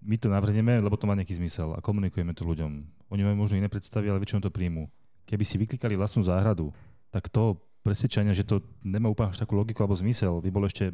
my 0.03 0.15
to 0.19 0.27
navrhneme, 0.27 0.77
lebo 0.83 0.99
to 0.99 1.07
má 1.07 1.15
nejaký 1.15 1.39
zmysel 1.39 1.73
a 1.73 1.79
komunikujeme 1.81 2.35
to 2.35 2.43
ľuďom. 2.43 2.71
Oni 3.09 3.21
majú 3.23 3.47
možno 3.47 3.57
iné 3.57 3.71
predstavy, 3.71 4.11
ale 4.11 4.19
väčšinou 4.19 4.43
to 4.43 4.51
príjmu. 4.53 4.91
Keby 5.23 5.43
si 5.47 5.55
vyklikali 5.55 5.95
vlastnú 5.95 6.21
záhradu, 6.27 6.75
tak 7.09 7.31
to 7.31 7.55
presvedčenia, 7.83 8.35
že 8.35 8.47
to 8.47 8.63
nemá 8.83 9.11
úplne 9.11 9.31
až 9.31 9.43
takú 9.43 9.55
logiku 9.55 9.83
alebo 9.83 9.95
zmysel, 9.95 10.39
by 10.39 10.49
bolo 10.51 10.67
ešte 10.67 10.91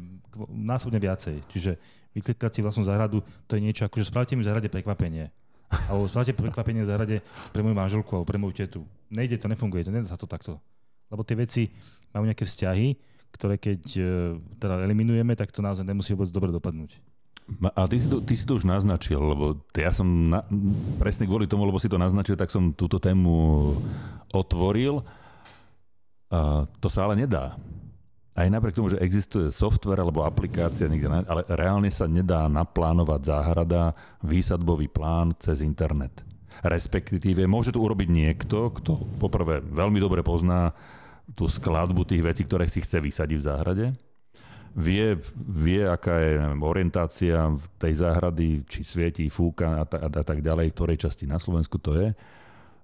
násobne 0.50 0.98
viacej. 0.98 1.42
Čiže 1.50 1.78
vyklikať 2.14 2.50
si 2.50 2.60
vlastnú 2.62 2.86
záhradu, 2.86 3.22
to 3.46 3.58
je 3.58 3.62
niečo 3.62 3.86
ako, 3.86 4.02
že 4.02 4.10
spravte 4.10 4.34
mi 4.34 4.42
v 4.42 4.48
záhrade 4.50 4.70
prekvapenie. 4.70 5.30
Alebo 5.70 6.10
spravte 6.10 6.34
prekvapenie 6.34 6.82
v 6.82 6.90
záhrade 6.90 7.16
pre 7.54 7.62
moju 7.62 7.74
manželku 7.78 8.10
alebo 8.10 8.26
pre 8.26 8.38
moju 8.42 8.54
tetu. 8.58 8.82
Nejde 9.06 9.38
to, 9.38 9.46
nefunguje 9.46 9.86
to, 9.86 9.94
nedá 9.94 10.10
sa 10.10 10.18
to 10.18 10.26
takto. 10.26 10.58
Lebo 11.10 11.22
tie 11.22 11.38
veci 11.38 11.62
majú 12.10 12.26
nejaké 12.26 12.42
vzťahy, 12.42 12.88
ktoré 13.30 13.54
keď 13.58 13.82
e, 13.94 14.02
teda 14.58 14.82
eliminujeme, 14.82 15.38
tak 15.38 15.54
to 15.54 15.62
naozaj 15.62 15.86
nemusí 15.86 16.10
vôbec 16.14 16.30
dobre 16.34 16.50
dopadnúť. 16.50 16.98
A 17.74 17.90
ty 17.90 17.98
si, 17.98 18.06
to, 18.06 18.22
ty 18.22 18.38
si 18.38 18.46
to 18.46 18.54
už 18.54 18.66
naznačil, 18.66 19.18
lebo 19.18 19.58
ja 19.74 19.90
som 19.90 20.06
na, 20.06 20.46
presne 21.02 21.26
kvôli 21.26 21.50
tomu, 21.50 21.66
lebo 21.66 21.82
si 21.82 21.90
to 21.90 21.98
naznačil, 21.98 22.38
tak 22.38 22.46
som 22.46 22.70
túto 22.70 23.02
tému 23.02 23.74
otvoril. 24.30 25.02
A 26.30 26.70
to 26.78 26.86
sa 26.86 27.10
ale 27.10 27.18
nedá. 27.18 27.58
Aj 28.30 28.46
napriek 28.46 28.78
tomu, 28.78 28.88
že 28.88 29.02
existuje 29.02 29.50
software 29.50 30.00
alebo 30.00 30.22
aplikácia 30.22 30.86
niekde, 30.86 31.10
ale 31.26 31.42
reálne 31.50 31.90
sa 31.90 32.06
nedá 32.06 32.46
naplánovať 32.46 33.20
záhrada, 33.26 33.92
výsadbový 34.22 34.86
plán 34.86 35.34
cez 35.36 35.60
internet. 35.60 36.22
Respektíve 36.62 37.46
môže 37.50 37.74
to 37.74 37.82
urobiť 37.82 38.08
niekto, 38.10 38.70
kto 38.70 39.02
poprvé 39.18 39.60
veľmi 39.60 39.98
dobre 39.98 40.22
pozná 40.22 40.70
tú 41.34 41.46
skladbu 41.46 42.06
tých 42.06 42.22
vecí, 42.22 42.42
ktoré 42.46 42.66
si 42.66 42.82
chce 42.82 42.98
vysadiť 43.02 43.38
v 43.38 43.46
záhrade 43.46 43.86
vie, 44.76 45.18
vie 45.34 45.82
aká 45.82 46.14
je 46.22 46.30
neviem, 46.38 46.62
orientácia 46.62 47.50
tej 47.78 47.92
záhrady, 47.98 48.62
či 48.70 48.86
svieti, 48.86 49.26
fúka 49.26 49.82
a, 49.82 49.84
ta, 49.86 49.98
a 50.06 50.10
tak 50.10 50.42
ďalej, 50.42 50.70
v 50.70 50.76
ktorej 50.76 51.02
časti 51.02 51.26
na 51.26 51.42
Slovensku 51.42 51.78
to 51.82 51.98
je. 51.98 52.08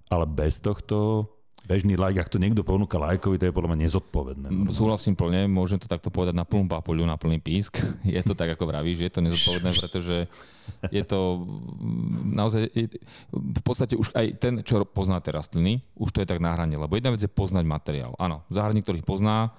Ale 0.07 0.25
bez 0.27 0.59
tohto 0.59 1.27
bežný 1.67 1.99
like, 1.99 2.15
ak 2.15 2.31
to 2.31 2.39
niekto 2.39 2.63
ponúka 2.63 2.95
lajkovi, 2.95 3.35
to 3.35 3.51
je 3.51 3.53
podľa 3.53 3.75
mňa 3.75 3.83
nezodpovedné. 3.83 4.47
Mm, 4.47 4.71
súhlasím 4.71 5.19
plne, 5.19 5.51
môžem 5.51 5.75
to 5.75 5.91
takto 5.91 6.07
povedať 6.07 6.31
na 6.31 6.47
plnú 6.47 6.71
papuľu, 6.71 7.03
na 7.03 7.19
plný 7.19 7.43
písk. 7.43 7.83
Je 8.07 8.23
to 8.23 8.31
tak, 8.31 8.55
ako 8.55 8.71
vravíš, 8.71 9.03
je 9.03 9.11
to 9.11 9.19
nezodpovedné, 9.19 9.75
pretože 9.75 10.31
je 10.89 11.03
to 11.03 11.43
mm, 11.43 12.31
naozaj, 12.31 12.71
v 13.31 13.61
podstate 13.67 13.99
už 13.99 14.15
aj 14.15 14.39
ten, 14.39 14.53
čo 14.63 14.87
pozná 14.87 15.19
tie 15.19 15.35
rastliny, 15.35 15.83
už 15.99 16.15
to 16.15 16.23
je 16.23 16.27
tak 16.29 16.39
na 16.39 16.55
hrane, 16.55 16.79
lebo 16.79 16.95
jedna 16.95 17.11
vec 17.11 17.19
je 17.19 17.27
poznať 17.27 17.67
materiál. 17.67 18.15
Áno, 18.15 18.47
záhradník, 18.47 18.87
ktorý 18.87 19.03
pozná, 19.03 19.51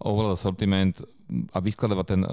ovláda 0.00 0.38
sortiment 0.38 0.98
a 1.50 1.58
vyskladávať 1.58 2.06
ten 2.06 2.22
eh, 2.22 2.30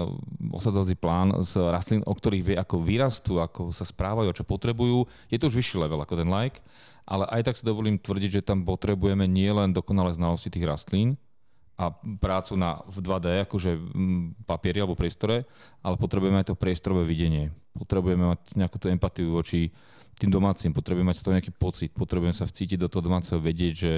osadzovací 0.51 0.95
plán 0.99 1.35
z 1.41 1.61
rastlín, 1.71 2.01
o 2.03 2.13
ktorých 2.13 2.43
vie, 2.43 2.55
ako 2.57 2.83
vyrastú, 2.83 3.39
ako 3.39 3.71
sa 3.71 3.87
správajú, 3.87 4.31
čo 4.35 4.47
potrebujú. 4.47 5.07
Je 5.31 5.37
to 5.39 5.47
už 5.47 5.57
vyšší 5.57 5.81
level 5.81 6.01
ako 6.03 6.19
ten 6.19 6.27
like, 6.27 6.59
ale 7.07 7.25
aj 7.31 7.41
tak 7.47 7.55
si 7.57 7.63
dovolím 7.67 7.97
tvrdiť, 7.97 8.41
že 8.41 8.47
tam 8.47 8.67
potrebujeme 8.67 9.25
nielen 9.25 9.71
dokonalé 9.71 10.13
znalosti 10.15 10.51
tých 10.51 10.67
rastlín, 10.67 11.17
a 11.81 11.89
prácu 12.21 12.53
na, 12.53 12.77
v 12.85 13.01
2D, 13.01 13.41
akože 13.49 13.73
mm, 13.73 14.45
papieri 14.45 14.85
alebo 14.85 14.93
priestore, 14.93 15.49
ale 15.81 15.97
potrebujeme 15.97 16.37
aj 16.37 16.53
to 16.53 16.59
priestorové 16.59 17.09
videnie. 17.09 17.49
Potrebujeme 17.73 18.37
mať 18.37 18.53
nejakú 18.53 18.77
tú 18.77 18.85
empatiu 18.93 19.33
voči 19.33 19.73
tým 20.21 20.29
domácim, 20.29 20.69
potrebujeme 20.69 21.09
mať 21.09 21.17
z 21.17 21.23
toho 21.25 21.35
nejaký 21.41 21.53
pocit, 21.57 21.89
potrebujeme 21.97 22.37
sa 22.37 22.45
vcítiť 22.45 22.77
do 22.77 22.85
toho 22.85 23.01
domáceho, 23.01 23.41
vedieť, 23.41 23.73
že 23.73 23.93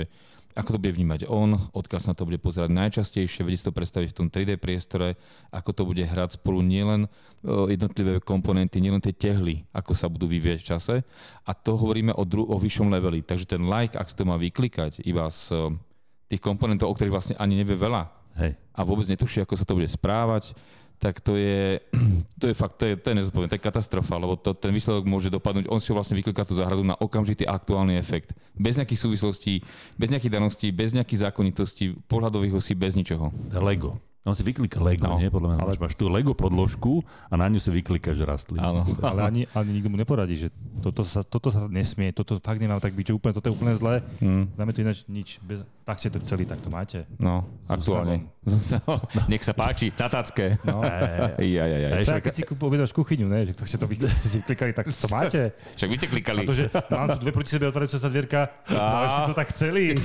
ako 0.54 0.78
to 0.78 0.82
bude 0.82 0.94
vnímať 0.94 1.26
on, 1.30 1.58
odkaz 1.74 2.06
na 2.06 2.14
to 2.14 2.30
bude 2.30 2.38
pozerať 2.38 2.70
najčastejšie, 2.70 3.42
vedieť 3.42 3.60
si 3.60 3.68
to 3.68 3.74
predstaviť 3.74 4.10
v 4.14 4.18
tom 4.18 4.28
3D 4.30 4.62
priestore, 4.62 5.18
ako 5.50 5.70
to 5.74 5.84
bude 5.90 6.04
hrať 6.06 6.38
spolu 6.38 6.62
nielen 6.62 7.10
jednotlivé 7.44 8.22
komponenty, 8.22 8.78
nielen 8.80 9.02
tie 9.02 9.12
tehly, 9.12 9.66
ako 9.74 9.92
sa 9.98 10.08
budú 10.08 10.30
vyvieť 10.30 10.60
v 10.62 10.70
čase. 10.78 10.96
A 11.44 11.52
to 11.52 11.76
hovoríme 11.76 12.14
o, 12.16 12.24
dru- 12.24 12.48
o 12.48 12.56
vyššom 12.56 12.94
leveli. 12.94 13.26
Takže 13.26 13.50
ten 13.50 13.66
like, 13.66 13.98
ak 13.98 14.08
si 14.08 14.16
to 14.16 14.30
má 14.30 14.38
vyklikať 14.38 15.04
iba 15.04 15.28
z 15.28 15.74
tých 16.32 16.42
komponentov, 16.42 16.90
o 16.90 16.96
ktorých 16.96 17.14
vlastne 17.14 17.36
ani 17.42 17.60
nevie 17.60 17.76
veľa 17.76 18.10
Hej. 18.40 18.58
a 18.74 18.82
vôbec 18.82 19.06
netuší, 19.06 19.44
ako 19.44 19.54
sa 19.54 19.66
to 19.68 19.78
bude 19.78 19.90
správať, 19.90 20.58
tak 21.04 21.20
to 21.20 21.36
je, 21.36 21.84
to 22.40 22.48
je 22.48 22.56
fakt, 22.56 22.80
to 22.80 22.88
je, 22.88 22.96
to 22.96 23.12
je 23.12 23.20
nezodpovedné, 23.20 23.52
to 23.52 23.60
je 23.60 23.68
katastrofa, 23.68 24.16
lebo 24.16 24.40
to, 24.40 24.56
ten 24.56 24.72
výsledok 24.72 25.04
môže 25.04 25.28
dopadnúť, 25.28 25.68
on 25.68 25.84
si 25.84 25.92
ho 25.92 26.00
vlastne 26.00 26.16
vykliká 26.16 26.48
tú 26.48 26.56
záhradu 26.56 26.88
na 26.88 26.96
okamžitý 26.96 27.44
aktuálny 27.44 28.00
efekt. 28.00 28.32
Bez 28.56 28.80
nejakých 28.80 29.04
súvislostí, 29.04 29.60
bez 30.00 30.08
nejakých 30.16 30.40
daností, 30.40 30.72
bez 30.72 30.96
nejakých 30.96 31.28
zákonitostí, 31.28 32.00
pohľadových 32.08 32.56
osí, 32.56 32.72
bez 32.72 32.96
ničoho. 32.96 33.36
Lego. 33.52 34.00
On 34.24 34.32
si 34.32 34.40
vyklika 34.40 34.80
Lego, 34.80 35.04
no, 35.04 35.20
nie? 35.20 35.28
Podľa 35.28 35.48
mňa. 35.52 35.58
Ale... 35.60 35.72
Máš 35.76 36.00
tú 36.00 36.08
Lego 36.08 36.32
podložku 36.32 37.04
a 37.28 37.36
na 37.36 37.52
ňu 37.52 37.60
si 37.60 37.68
vyklikaš 37.68 38.24
rastliny. 38.24 38.64
Áno. 38.64 38.88
ale 39.04 39.20
ani, 39.28 39.42
ani 39.52 39.70
nikto 39.76 39.92
mu 39.92 40.00
neporadí, 40.00 40.40
že 40.40 40.48
toto 40.80 41.04
sa, 41.04 41.28
toto 41.28 41.52
sa 41.52 41.68
nesmie, 41.68 42.16
toto 42.16 42.40
fakt 42.40 42.64
nemá 42.64 42.80
tak 42.80 42.96
byť, 42.96 43.12
že 43.12 43.14
úplne, 43.20 43.36
toto 43.36 43.52
je 43.52 43.54
úplne 43.60 43.76
zlé. 43.76 44.00
Hmm. 44.24 44.48
Dáme 44.56 44.72
to 44.72 44.80
ináč 44.80 45.04
nič. 45.12 45.44
Bez, 45.44 45.68
tak 45.84 46.00
ste 46.00 46.08
to 46.08 46.24
chceli, 46.24 46.48
tak 46.48 46.64
to 46.64 46.72
máte. 46.72 47.04
No, 47.20 47.44
aktuálne. 47.68 48.32
No, 48.88 48.96
nech 49.32 49.44
sa 49.44 49.52
páči, 49.52 49.92
na 49.92 50.08
tacke. 50.08 50.56
No. 50.72 50.80
ja, 51.44 51.66
ja, 51.68 51.78
ja. 51.84 51.90
Tak, 52.14 52.32
keď 52.32 52.36
si 52.36 52.44
objednáš 52.48 52.96
kuchyňu, 52.96 53.28
ne? 53.28 53.44
že 53.44 53.52
to 53.52 53.68
ste 53.68 53.76
to 53.76 53.92
vy, 53.92 54.00
ste 54.00 54.28
si 54.32 54.40
klikali, 54.40 54.72
tak 54.72 54.88
to 54.88 55.08
máte. 55.12 55.52
Však 55.76 55.90
vy 55.92 55.96
ste 56.00 56.08
klikali. 56.08 56.44
A 56.44 56.48
to, 56.48 56.56
že 56.56 56.72
mám 56.88 57.12
tu 57.12 57.20
dve 57.28 57.36
proti 57.36 57.52
sebe 57.52 57.68
otvárajúce 57.68 58.00
sa 58.00 58.08
dvierka, 58.08 58.48
no, 58.72 59.04
ste 59.04 59.22
to 59.28 59.36
tak 59.36 59.52
chceli. 59.52 60.00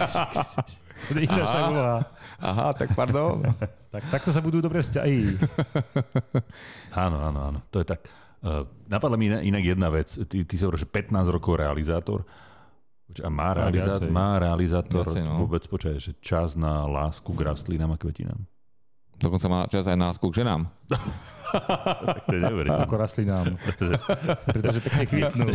To 1.06 1.18
je 1.18 1.24
iná 1.30 1.44
úloha. 1.70 1.96
Aha, 2.42 2.66
tak 2.74 2.92
pardon. 2.98 3.42
tak 3.94 4.02
takto 4.10 4.34
sa 4.34 4.42
budú 4.42 4.58
dobré 4.58 4.82
vzťahy. 4.82 5.38
áno, 7.06 7.18
áno, 7.22 7.40
áno. 7.54 7.58
To 7.70 7.78
je 7.78 7.86
tak. 7.86 8.06
Uh, 8.38 8.66
napadla 8.86 9.18
mi 9.18 9.30
inak 9.30 9.64
jedna 9.64 9.88
vec. 9.90 10.14
Ty, 10.14 10.36
ty 10.46 10.54
si 10.54 10.62
hovoríš, 10.62 10.86
že 10.86 10.90
15 10.90 11.34
rokov 11.34 11.58
realizátor. 11.58 12.22
A 13.24 13.30
má, 13.32 13.56
realizá- 13.56 13.98
má 14.04 14.36
realizátor 14.36 15.08
viacej, 15.08 15.24
no. 15.24 15.40
vôbec, 15.40 15.64
počkaj, 15.64 15.96
že 15.96 16.12
čas 16.20 16.52
na 16.54 16.84
lásku 16.84 17.32
k 17.32 17.40
rastlinám 17.40 17.96
a 17.96 17.98
kvetinám? 17.98 18.44
Dokonca 19.18 19.46
má 19.50 19.60
čas 19.66 19.90
aj 19.90 19.98
na 19.98 20.14
lásku 20.14 20.22
k 20.30 20.46
ženám. 20.46 20.70
tak 22.06 22.22
to 22.30 22.38
je 22.38 22.40
neuveriteľné. 22.46 22.86
Ako 22.86 22.94
rastlinám. 22.94 23.58
Pretože 24.54 24.78
pekne 24.78 25.04
kvitnú. 25.10 25.46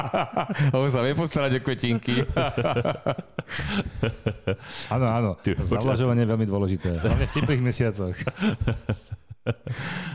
On 0.78 0.86
sa 0.94 1.02
vie 1.02 1.18
postarať 1.18 1.58
o 1.58 1.60
kvetinky. 1.66 2.22
áno, 4.94 5.06
áno. 5.10 5.30
Zavlažovanie 5.42 6.22
je 6.22 6.30
veľmi 6.30 6.46
dôležité. 6.46 6.94
Hlavne 7.02 7.26
v 7.26 7.34
teplých 7.34 7.62
mesiacoch. 7.66 8.14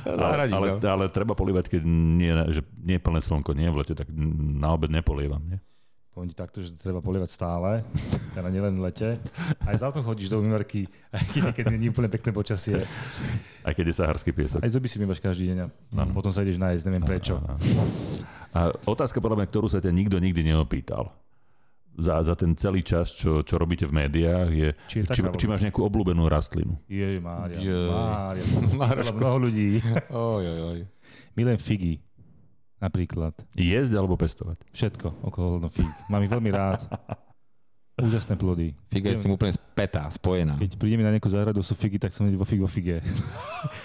ale, 0.08 0.48
ale, 0.48 0.68
ale, 0.80 1.06
treba 1.12 1.36
polívať, 1.36 1.68
keď 1.68 1.82
nie, 1.86 2.32
že 2.56 2.64
nie 2.80 2.96
je 2.98 3.04
plné 3.04 3.20
slnko, 3.20 3.52
nie 3.54 3.68
je 3.68 3.74
v 3.76 3.78
lete, 3.78 3.94
tak 3.94 4.08
na 4.56 4.72
obed 4.72 4.90
nepolievam. 4.90 5.44
Nie? 5.44 5.60
Poviem 6.20 6.36
ti 6.36 6.36
takto, 6.36 6.60
že 6.60 6.76
treba 6.76 7.00
polievať 7.00 7.32
stále, 7.32 7.80
teda 8.36 8.52
nielen 8.52 8.76
v 8.76 8.92
lete. 8.92 9.16
Aj 9.64 9.72
za 9.80 9.88
to 9.88 10.04
chodíš 10.04 10.28
do 10.28 10.44
umývarky, 10.44 10.84
aj 11.16 11.24
keď, 11.32 11.44
keď 11.56 11.66
nie 11.80 11.88
je 11.88 11.96
úplne 11.96 12.12
pekné 12.12 12.36
počasie. 12.36 12.76
Aj 13.64 13.72
keď 13.72 13.88
je 13.88 13.96
saharský 14.04 14.36
piesok. 14.36 14.60
Aj 14.60 14.68
zuby 14.68 14.92
si 14.92 15.00
myvaš 15.00 15.24
každý 15.24 15.56
deň 15.56 15.58
a 15.64 15.68
ano. 15.96 16.12
potom 16.12 16.36
sa 16.36 16.44
ideš 16.44 16.60
nájsť, 16.60 16.84
neviem 16.92 17.08
ano, 17.08 17.12
prečo. 17.16 17.40
Ano. 17.40 17.56
A 18.52 18.60
otázka 18.84 19.24
podľa 19.24 19.40
mňa, 19.40 19.48
ktorú 19.48 19.72
sa 19.72 19.80
ťa 19.80 19.96
nikto 19.96 20.20
nikdy 20.20 20.44
neopýtal 20.44 21.08
za, 21.96 22.20
za 22.20 22.36
ten 22.36 22.52
celý 22.60 22.84
čas, 22.84 23.16
čo, 23.16 23.40
čo 23.48 23.56
robíte 23.56 23.88
v 23.88 24.04
médiách, 24.04 24.50
je, 24.52 24.70
či, 24.92 24.98
je 25.04 25.16
či, 25.16 25.22
či 25.24 25.46
máš 25.48 25.64
nejakú 25.64 25.88
obľúbenú 25.88 26.28
rastlinu. 26.28 26.76
Je, 26.92 27.16
Mária. 27.24 27.60
Je. 27.64 27.80
Mária. 28.76 29.08
Mnoho 29.16 29.48
ľudí. 29.48 29.80
Oj, 30.12 30.44
oj, 30.44 30.60
oj. 30.76 30.80
Milujem 31.40 31.60
figy. 31.60 32.04
Napríklad. 32.80 33.36
Jesť 33.60 34.00
alebo 34.00 34.16
pestovať? 34.16 34.64
Všetko 34.72 35.28
okolo 35.28 35.68
fig. 35.68 35.88
Mám 36.08 36.24
ich 36.24 36.32
veľmi 36.32 36.50
rád. 36.52 36.84
Úžasné 38.00 38.40
plody. 38.40 38.72
Figa 38.88 39.12
je 39.12 39.20
s 39.20 39.28
tým 39.28 39.36
úplne 39.36 39.52
spätá, 39.52 40.08
spojená. 40.08 40.56
Keď 40.56 40.80
prídeme 40.80 41.04
na 41.04 41.12
nejakú 41.12 41.28
záhradu, 41.28 41.60
sú 41.60 41.76
figy, 41.76 42.00
tak 42.00 42.16
som 42.16 42.24
vo 42.32 42.48
fig 42.48 42.64
vo 42.64 42.72
fige. 42.72 43.04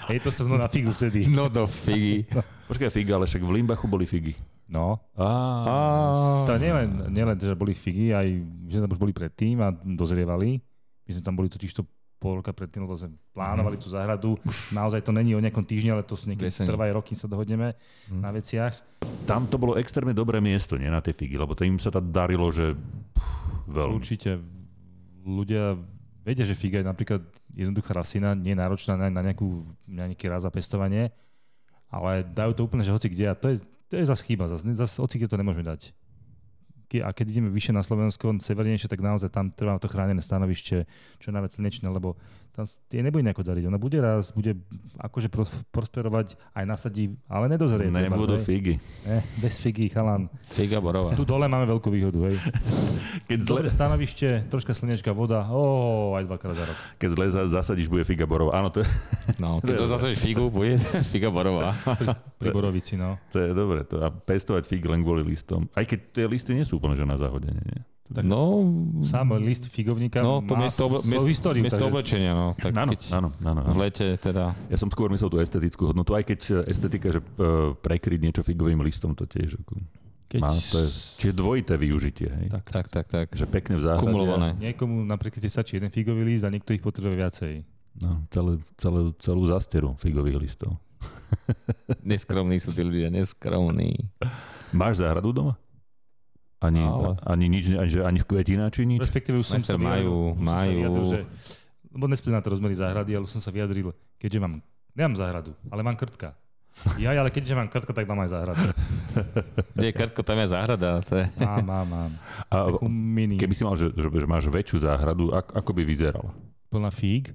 A 0.06 0.14
je 0.14 0.22
to 0.22 0.30
som 0.30 0.46
na 0.54 0.70
figu 0.70 0.94
vtedy. 0.94 1.26
No 1.26 1.50
do 1.50 1.66
figy. 1.66 2.22
Počkaj, 2.70 2.94
figa, 2.94 3.18
ale 3.18 3.26
však 3.26 3.42
v 3.42 3.50
Limbachu 3.58 3.90
boli 3.90 4.06
figy. 4.06 4.38
No. 4.70 5.02
Ah. 5.18 6.46
To 6.46 6.54
nielen, 6.56 7.10
nielen, 7.10 7.36
že 7.36 7.58
boli 7.58 7.74
figy, 7.74 8.14
aj 8.14 8.26
že 8.70 8.78
tam 8.80 8.90
už 8.94 9.02
boli 9.02 9.10
predtým 9.10 9.58
a 9.58 9.74
dozrievali. 9.74 10.62
My 11.04 11.10
sme 11.10 11.22
tam 11.26 11.34
boli 11.34 11.50
totiž 11.50 11.74
to 11.74 11.82
pol 12.24 12.40
roka 12.40 12.56
predtým, 12.56 12.88
lebo 12.88 12.96
sme 12.96 13.12
plánovali 13.36 13.76
mm-hmm. 13.76 13.84
tú 13.84 13.92
záhradu. 13.92 14.30
Naozaj 14.72 15.04
to 15.04 15.12
není 15.12 15.36
o 15.36 15.44
nejakom 15.44 15.60
týždni, 15.60 15.92
ale 15.92 16.08
to 16.08 16.16
sú 16.16 16.32
niekedy 16.32 16.48
trvá 16.64 16.88
roky, 16.88 17.12
sa 17.12 17.28
dohodneme 17.28 17.76
mm. 18.08 18.20
na 18.24 18.32
veciach. 18.32 18.72
Tam 19.28 19.44
to 19.44 19.60
bolo 19.60 19.76
extrémne 19.76 20.16
dobré 20.16 20.40
miesto, 20.40 20.80
nie 20.80 20.88
na 20.88 21.04
tie 21.04 21.12
figy, 21.12 21.36
lebo 21.36 21.52
to 21.52 21.68
im 21.68 21.76
sa 21.76 21.92
tam 21.92 22.08
darilo, 22.08 22.48
že 22.48 22.72
veľmi. 23.68 24.00
Určite 24.00 24.40
ľudia 25.20 25.76
vedia, 26.24 26.48
že 26.48 26.56
figa 26.56 26.80
je 26.80 26.88
napríklad 26.88 27.20
jednoduchá 27.52 27.92
rasina, 27.92 28.32
nie 28.32 28.56
je 28.56 28.60
náročná 28.64 28.96
na, 28.96 29.12
na, 29.12 29.20
nejakú, 29.20 29.68
na 29.84 30.08
nejaký 30.08 30.24
raz 30.32 30.48
zapestovanie, 30.48 31.12
ale 31.92 32.24
dajú 32.24 32.56
to 32.56 32.64
úplne, 32.64 32.80
že 32.80 32.96
hoci 32.96 33.12
kde 33.12 33.28
a 33.28 33.36
to 33.36 33.52
je, 33.52 33.60
to 33.92 34.00
je 34.00 34.08
zase 34.08 34.24
chyba, 34.24 34.48
zase, 34.48 34.64
zase 34.72 34.96
hoci 34.96 35.20
kde 35.20 35.28
to 35.28 35.36
nemôžeme 35.36 35.68
dať 35.68 35.92
ke- 36.94 37.02
a 37.02 37.10
keď 37.10 37.26
ideme 37.34 37.50
vyššie 37.50 37.74
na 37.74 37.82
Slovensko, 37.82 38.38
severnejšie, 38.38 38.86
tak 38.86 39.02
naozaj 39.02 39.34
tam 39.34 39.50
trvá 39.50 39.82
to 39.82 39.90
chránené 39.90 40.22
stanovište, 40.22 40.86
čo 41.18 41.26
je 41.26 41.34
najviac 41.34 41.50
slnečné, 41.58 41.90
lebo 41.90 42.14
tam 42.54 42.62
tie 42.86 43.02
nebude 43.02 43.20
nejako 43.20 43.42
dariť. 43.42 43.66
Ona 43.66 43.76
bude 43.76 43.98
raz, 43.98 44.30
bude 44.30 44.54
akože 44.96 45.26
pros- 45.26 45.50
prosperovať, 45.68 46.38
aj 46.50 46.64
nasadí, 46.64 47.10
ale 47.26 47.48
nedozerie. 47.48 47.90
treba, 47.90 48.06
Nebudú 48.08 48.38
hej. 48.38 48.46
figy. 48.46 48.74
Eh, 49.04 49.18
bez 49.36 49.58
figy, 49.58 49.86
chalan. 49.88 50.30
Figa 50.46 50.78
borová. 50.78 51.12
Tu 51.12 51.22
dole 51.22 51.44
máme 51.44 51.66
veľkú 51.66 51.90
výhodu, 51.90 52.14
hej. 52.24 52.38
Keď 53.28 53.38
zle, 53.40 53.58
Dobre 53.58 53.68
stanovište, 53.68 54.26
troška 54.46 54.70
slnečka, 54.70 55.10
voda, 55.10 55.42
ó, 55.44 55.62
aj 56.14 56.24
dvakrát 56.24 56.54
za 56.54 56.64
rok. 56.64 56.78
keď 56.96 57.08
zle 57.10 57.26
za- 57.28 57.50
zasadíš, 57.52 57.86
bude 57.86 58.02
figa 58.02 58.22
borová. 58.22 58.54
Áno, 58.54 58.68
to 58.68 58.80
je, 58.80 58.86
No, 59.42 59.58
keď 59.58 59.74
to 59.74 59.86
zase 59.88 60.14
figu, 60.14 60.46
bude 60.46 60.78
figa 61.12 61.28
borová. 61.28 61.74
Pri 62.36 62.50
Borovici, 62.50 62.94
no. 62.94 63.18
to 63.28 63.40
je 63.40 63.50
dobre. 63.50 63.82
To, 63.84 63.98
a 63.98 64.10
pestovať 64.10 64.62
fig 64.64 64.84
len 64.84 65.00
kvôli 65.00 65.24
listom. 65.24 65.66
Aj 65.72 65.82
keď 65.82 65.98
tie 66.12 66.24
listy 66.24 66.52
nie 66.52 66.62
sú 66.62 66.76
úplne 66.76 66.94
že 66.94 67.02
na 67.02 67.16
zahodenie. 67.16 67.58
Nie? 67.58 67.82
No, 68.04 68.68
Sám 69.00 69.32
list 69.40 69.72
figovníka 69.72 70.20
no 70.20 70.44
to 70.44 70.52
má 70.52 70.68
miesto, 70.68 70.84
oble- 70.84 71.00
miesto, 71.08 71.24
históriu. 71.24 71.64
miesto 71.64 71.80
takže- 71.80 71.88
oblečenia, 71.88 72.32
no. 72.36 72.52
Tak 72.52 72.72
Áno, 72.76 72.90
keď 72.92 73.00
áno, 73.16 73.28
áno, 73.40 73.60
v 73.64 73.68
áno. 73.72 73.80
lete 73.80 74.06
teda... 74.20 74.52
Ja 74.68 74.76
som 74.76 74.92
skôr 74.92 75.08
myslel 75.08 75.32
tú 75.32 75.40
estetickú 75.40 75.88
hodnotu, 75.88 76.12
aj 76.12 76.24
keď 76.28 76.68
estetika, 76.68 77.08
že 77.08 77.24
e, 77.24 77.72
prekryť 77.72 78.20
niečo 78.20 78.42
figovým 78.44 78.84
listom, 78.84 79.16
to 79.16 79.24
tiež 79.24 79.56
ako, 79.56 79.80
Keď 80.28 80.36
má, 80.36 80.52
to 80.52 80.84
je, 80.84 80.88
čiže 81.16 81.32
dvojité 81.32 81.80
využitie, 81.80 82.28
hej. 82.28 82.46
Tak, 82.52 82.64
tak, 82.68 82.86
tak, 82.92 83.06
tak. 83.08 83.26
Že 83.32 83.46
pekne 83.48 83.80
v 83.80 83.82
záhrade. 83.88 84.04
Kumulované. 84.04 84.52
Niekomu 84.60 85.00
napríklad 85.00 85.40
stačí 85.48 85.80
jeden 85.80 85.88
figový 85.88 86.28
list 86.28 86.44
a 86.44 86.52
niekto 86.52 86.76
ich 86.76 86.84
potrebuje 86.84 87.16
viacej. 87.16 87.52
No, 88.04 88.20
celé, 88.28 88.60
celé, 88.76 89.00
celú 89.16 89.48
zasteru 89.48 89.96
figových 89.96 90.38
listov. 90.44 90.76
Neskromní 92.04 92.60
sú 92.60 92.68
tí 92.68 92.84
ľudia, 92.84 93.08
neskromní. 93.08 93.96
Máš 94.76 95.00
záhradu 95.00 95.32
doma? 95.32 95.54
Ani, 96.64 96.80
Ale. 96.80 97.20
ani 97.22 97.44
nič, 97.46 97.64
ani, 97.70 97.90
že 97.90 98.00
ani 98.00 98.18
v 98.18 98.26
kvetináči 98.26 98.82
nič? 98.82 99.00
Respektíve 99.02 99.36
už 99.36 99.46
som 99.46 99.60
Majster, 99.60 99.76
sa 99.76 99.76
vyjadril, 99.76 100.08
majú- 100.08 100.24
už 100.24 100.32
som 100.34 100.40
sa 100.40 100.48
majú. 100.56 100.72
vyjadril, 100.72 101.04
že, 101.04 101.18
lebo 101.90 102.04
nespili 102.08 102.32
na 102.32 102.40
to 102.40 102.48
rozmery 102.48 102.72
záhrady, 102.72 103.10
ale 103.12 103.22
už 103.22 103.30
som 103.30 103.38
sa 103.38 103.50
vyjadril, 103.50 103.88
keďže 104.16 104.38
mám, 104.38 104.64
nemám 104.92 105.14
záhradu, 105.14 105.52
ale 105.66 105.80
mám 105.80 105.94
krtka. 105.94 106.32
Ja, 106.96 107.12
ale 107.12 107.30
keďže 107.30 107.54
mám 107.54 107.68
krtka, 107.68 107.92
tak 107.92 108.02
mám 108.04 108.18
aj 108.18 108.32
záhradu. 108.32 108.64
Kde 109.74 109.86
je 109.86 109.94
krtko, 109.94 110.20
tam 110.20 110.36
je 110.36 110.48
záhrada. 110.48 110.90
To 111.02 111.14
je... 111.14 111.30
Mám, 111.36 111.62
mám, 111.62 111.86
mám. 111.86 112.12
A 112.48 112.66
Takú 112.66 112.88
mini, 112.88 113.38
keby 113.38 113.54
si 113.54 113.62
mal, 113.62 113.76
že, 113.76 113.92
že, 113.92 114.08
že 114.08 114.26
máš 114.26 114.48
väčšiu 114.48 114.82
záhradu, 114.82 115.30
ak, 115.30 115.54
ako 115.54 115.70
by 115.70 115.82
vyzerala? 115.84 116.34
plná 116.66 116.90
fíg. 116.90 117.30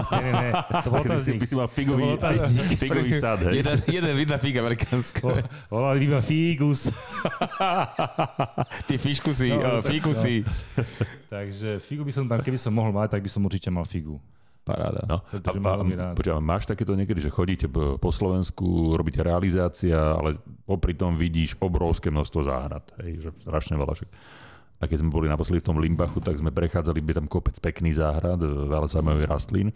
nie, 0.12 0.22
nie, 0.22 0.32
nie, 0.32 0.50
to 0.78 0.88
bol 0.88 1.00
otáznik. 1.00 1.36
by 1.36 1.46
si 1.46 1.54
mal 1.54 1.66
figový, 1.66 2.04
figový 2.82 3.12
sad, 3.14 3.38
hej? 3.46 3.60
Jeden, 3.60 3.76
jeden 3.86 4.12
vidná 4.14 4.36
figa 4.36 4.60
amerikánska. 4.60 5.20
Vol- 5.20 5.44
Volali 5.68 6.06
ma 6.06 6.20
Figus. 6.20 6.88
Ty 8.88 8.94
fiškusy, 8.96 9.48
No, 9.50 9.56
no, 9.56 9.68
no, 9.68 9.80
tak- 9.80 9.92
fikusy. 9.92 10.34
Takže 11.28 11.78
figu 11.78 12.02
by 12.02 12.12
som 12.12 12.24
tam, 12.26 12.38
keby 12.38 12.56
som 12.56 12.72
mohol 12.72 12.90
mať, 12.90 13.08
tak 13.10 13.22
by 13.22 13.30
som 13.30 13.42
určite 13.42 13.68
mal 13.68 13.84
figu. 13.84 14.20
Paráda. 14.62 15.02
No, 15.04 15.18
a, 15.26 15.34
a, 15.34 16.14
počúvaj, 16.14 16.38
máš 16.38 16.70
takéto 16.70 16.94
niekedy, 16.94 17.18
že 17.18 17.34
chodíte 17.34 17.66
po 17.66 17.98
po 17.98 18.14
Slovensku, 18.14 18.94
robíte 18.94 19.18
realizácia, 19.18 19.98
ale 19.98 20.38
popri 20.62 20.94
tom 20.94 21.18
vidíš 21.18 21.58
obrovské 21.58 22.14
množstvo 22.14 22.46
záhrad. 22.46 22.86
Hej, 23.02 23.26
že 23.26 23.28
strašne 23.42 23.74
veľa. 23.74 23.90
Však. 23.90 24.08
A 24.82 24.90
keď 24.90 25.06
sme 25.06 25.14
boli 25.14 25.30
naposledy 25.30 25.62
v 25.62 25.68
tom 25.70 25.78
Limbachu, 25.78 26.18
tak 26.18 26.34
sme 26.42 26.50
prechádzali, 26.50 26.98
by 26.98 27.12
tam 27.22 27.26
kopec 27.30 27.54
pekný 27.62 27.94
záhrad, 27.94 28.42
veľa 28.42 28.90
zaujímavých 28.90 29.30
rastlín. 29.30 29.70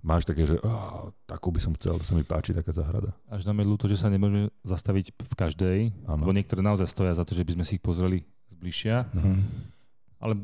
Máš 0.00 0.24
také, 0.24 0.48
že 0.48 0.56
oh, 0.64 1.12
takú 1.28 1.52
by 1.52 1.60
som 1.60 1.72
chcel, 1.76 2.00
to 2.00 2.04
sa 2.04 2.16
mi 2.16 2.24
páči 2.24 2.56
taká 2.56 2.72
záhrada. 2.72 3.12
Až 3.28 3.44
nám 3.44 3.60
je 3.60 3.68
ľúto, 3.68 3.84
že 3.88 4.00
sa 4.00 4.08
nemôžeme 4.08 4.52
zastaviť 4.64 5.16
v 5.16 5.34
každej, 5.36 5.78
Áno. 6.08 6.24
lebo 6.24 6.32
niektoré 6.32 6.60
naozaj 6.60 6.88
stoja 6.88 7.12
za 7.16 7.24
to, 7.24 7.32
že 7.36 7.44
by 7.44 7.56
sme 7.56 7.64
si 7.64 7.76
ich 7.76 7.84
pozreli 7.84 8.24
zbližšia. 8.52 9.12
Mhm. 9.12 9.32
Ale 10.24 10.34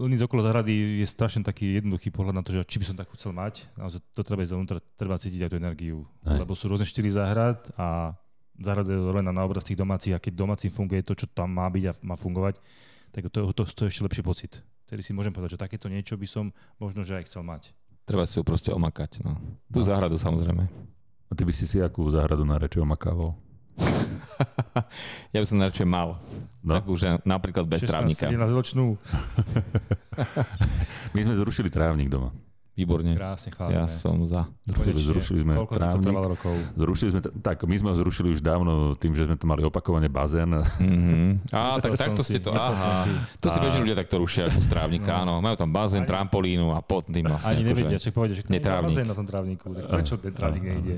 len 0.00 0.16
ísť 0.16 0.24
okolo 0.24 0.40
zahrady 0.44 1.04
je 1.04 1.06
strašne 1.08 1.44
taký 1.44 1.76
jednoduchý 1.76 2.08
pohľad 2.08 2.40
na 2.40 2.44
to, 2.44 2.56
že 2.56 2.64
či 2.64 2.80
by 2.80 2.84
som 2.88 2.96
takú 2.96 3.16
chcel 3.20 3.36
mať. 3.36 3.68
Naozaj 3.76 4.00
to 4.16 4.24
treba 4.24 4.40
ísť 4.44 4.52
zavnútra, 4.56 4.78
treba 4.96 5.20
cítiť 5.20 5.44
aj 5.44 5.50
tú 5.52 5.56
energiu. 5.60 5.98
Hej. 6.24 6.40
Lebo 6.40 6.56
sú 6.56 6.72
rôzne 6.72 6.88
štyri 6.88 7.12
záhrad 7.12 7.60
a 7.76 8.16
záhrada 8.60 8.92
je 8.92 9.00
len 9.00 9.24
na 9.24 9.42
obraz 9.42 9.64
tých 9.64 9.76
domácich 9.76 10.12
a 10.12 10.20
keď 10.20 10.32
domácim 10.36 10.68
funguje 10.68 11.00
to, 11.00 11.16
čo 11.16 11.26
tam 11.26 11.50
má 11.50 11.66
byť 11.66 11.84
a 11.88 11.92
má 12.04 12.14
fungovať, 12.14 12.60
tak 13.10 13.26
to, 13.28 13.50
to, 13.50 13.62
to 13.64 13.80
je 13.84 13.90
ešte 13.90 14.04
lepší 14.04 14.22
pocit. 14.22 14.52
Tedy 14.86 15.00
si 15.00 15.10
môžem 15.10 15.32
povedať, 15.32 15.56
že 15.56 15.62
takéto 15.62 15.88
niečo 15.88 16.14
by 16.14 16.26
som 16.26 16.44
možno, 16.76 17.02
že 17.02 17.16
aj 17.16 17.26
chcel 17.26 17.42
mať. 17.42 17.72
Treba 18.04 18.26
si 18.26 18.36
ju 18.36 18.42
proste 18.42 18.70
omakať. 18.70 19.22
No. 19.22 19.38
Tú 19.70 19.80
No. 19.80 19.86
záhradu 19.86 20.14
samozrejme. 20.14 20.66
A 21.26 21.32
ty 21.32 21.42
by 21.42 21.52
si 21.54 21.64
si 21.64 21.78
akú 21.78 22.02
záhradu 22.10 22.42
na 22.42 22.58
reči 22.58 22.78
omakával? 22.78 23.34
Ja 25.30 25.38
by 25.38 25.46
som 25.46 25.60
radšej 25.60 25.84
mal. 25.84 26.16
No, 26.64 26.80
Takú, 26.80 26.96
že 26.96 27.20
napríklad 27.22 27.68
bez 27.68 27.84
trávnika. 27.84 28.24
17 28.26 28.40
ročnú. 28.50 28.96
my 31.14 31.20
sme 31.20 31.34
zrušili 31.36 31.68
trávnik 31.68 32.08
doma. 32.08 32.32
Výborne. 32.70 33.12
Krásne 33.12 33.50
chválime. 33.50 33.76
Ja 33.76 33.84
som 33.84 34.22
za. 34.22 34.46
Zrušili, 34.64 34.94
Konečne. 34.94 35.10
zrušili 35.10 35.38
sme 35.42 35.52
Koľko 35.54 35.72
to 35.72 35.78
trávnik. 35.78 36.06
trvalo 36.06 36.28
rokov? 36.30 36.54
Zrušili 36.74 37.08
sme, 37.10 37.20
tak 37.42 37.56
my 37.60 37.76
sme 37.76 37.88
ho 37.90 37.96
zrušili 37.98 38.28
už 38.30 38.40
dávno 38.40 38.72
tým, 38.96 39.12
že 39.12 39.26
sme 39.26 39.36
tam 39.36 39.48
mali 39.50 39.62
opakovane 39.62 40.06
bazén. 40.06 40.48
Mm-hmm. 40.48 41.28
Á, 41.52 41.76
tak 41.78 41.98
takto 41.98 42.22
si, 42.22 42.34
ste 42.34 42.38
to. 42.40 42.54
Aha. 42.54 43.04
si. 43.04 43.12
To 43.38 43.50
si 43.50 43.58
bežní 43.58 43.84
ľudia 43.84 43.98
takto 43.98 44.16
rušia 44.16 44.46
ako 44.46 44.62
strávnika, 44.62 45.26
áno. 45.26 45.42
Majú 45.42 45.56
tam 45.58 45.70
bazén, 45.70 46.06
trampolínu 46.06 46.72
a 46.72 46.80
pod 46.80 47.04
tým 47.04 47.26
vlastne. 47.26 47.58
Ani 47.58 47.62
akože- 47.62 47.70
nevedia, 47.74 47.98
však 47.98 48.14
povedia, 48.14 48.34
že 48.38 48.44
to 48.44 48.54
je 48.54 48.62
bazén 48.62 49.06
na 49.06 49.16
tom 49.18 49.26
trávniku, 49.26 49.64
tak 49.70 49.84
prečo 49.90 50.14
ten 50.16 50.32
trávnik 50.32 50.62
nejde? 50.62 50.94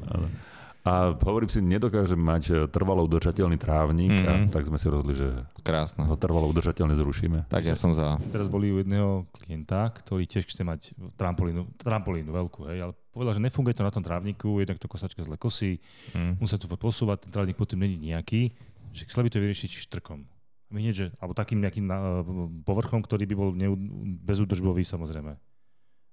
A 0.82 0.92
hovorím 1.14 1.46
si, 1.46 1.58
nedokážem 1.58 2.18
mať 2.18 2.42
e, 2.44 2.54
trvalo 2.66 3.06
udržateľný 3.06 3.54
trávnik, 3.54 4.10
Mhm. 4.12 4.26
a 4.26 4.32
tak 4.50 4.66
sme 4.66 4.74
si 4.74 4.86
rozhodli, 4.86 5.14
že 5.14 5.30
Krásne. 5.60 6.02
ho 6.02 6.16
trvalo 6.16 6.50
udržateľne 6.50 6.92
zrušíme. 6.92 7.46
Tak 7.46 7.62
ja 7.62 7.74
som 7.74 7.94
za. 7.94 8.18
Teraz 8.28 8.46
boli 8.46 8.68
u 8.68 8.78
jedného 8.78 9.22
klienta, 9.32 9.94
ktorý 9.94 10.26
tiež 10.26 10.42
chce 10.44 10.62
mať 10.62 10.80
trampolínu, 11.14 11.70
trampolínu 11.78 12.28
veľkú, 12.28 12.66
hej, 12.66 12.78
ale 12.80 12.92
povedal, 13.08 13.32
že 13.32 13.42
nefunguje 13.42 13.72
to 13.72 13.82
na 13.82 13.90
tom 13.90 14.02
trávniku, 14.02 14.58
jednak 14.58 14.76
to 14.76 14.86
kosačka 14.86 15.20
zle 15.20 15.36
kosí, 15.36 15.78
Mm. 16.12 16.36
musia 16.36 16.58
to 16.58 16.66
posúvať, 16.66 17.24
ten 17.24 17.30
trávnik 17.30 17.54
potom 17.54 17.78
není 17.78 18.10
nejaký, 18.10 18.50
že 18.90 19.06
chcel 19.06 19.22
by 19.22 19.30
to 19.30 19.38
vyriešiť 19.38 19.70
štrkom. 19.86 20.26
Hneď, 20.68 20.94
že, 20.94 21.06
alebo 21.16 21.30
takým 21.32 21.60
nejakým 21.60 21.84
na, 21.84 22.24
povrchom, 22.62 22.98
ktorý 22.98 23.22
by 23.24 23.34
bol 23.36 23.52
bezúdržbový 24.18 24.82
samozrejme. 24.82 25.36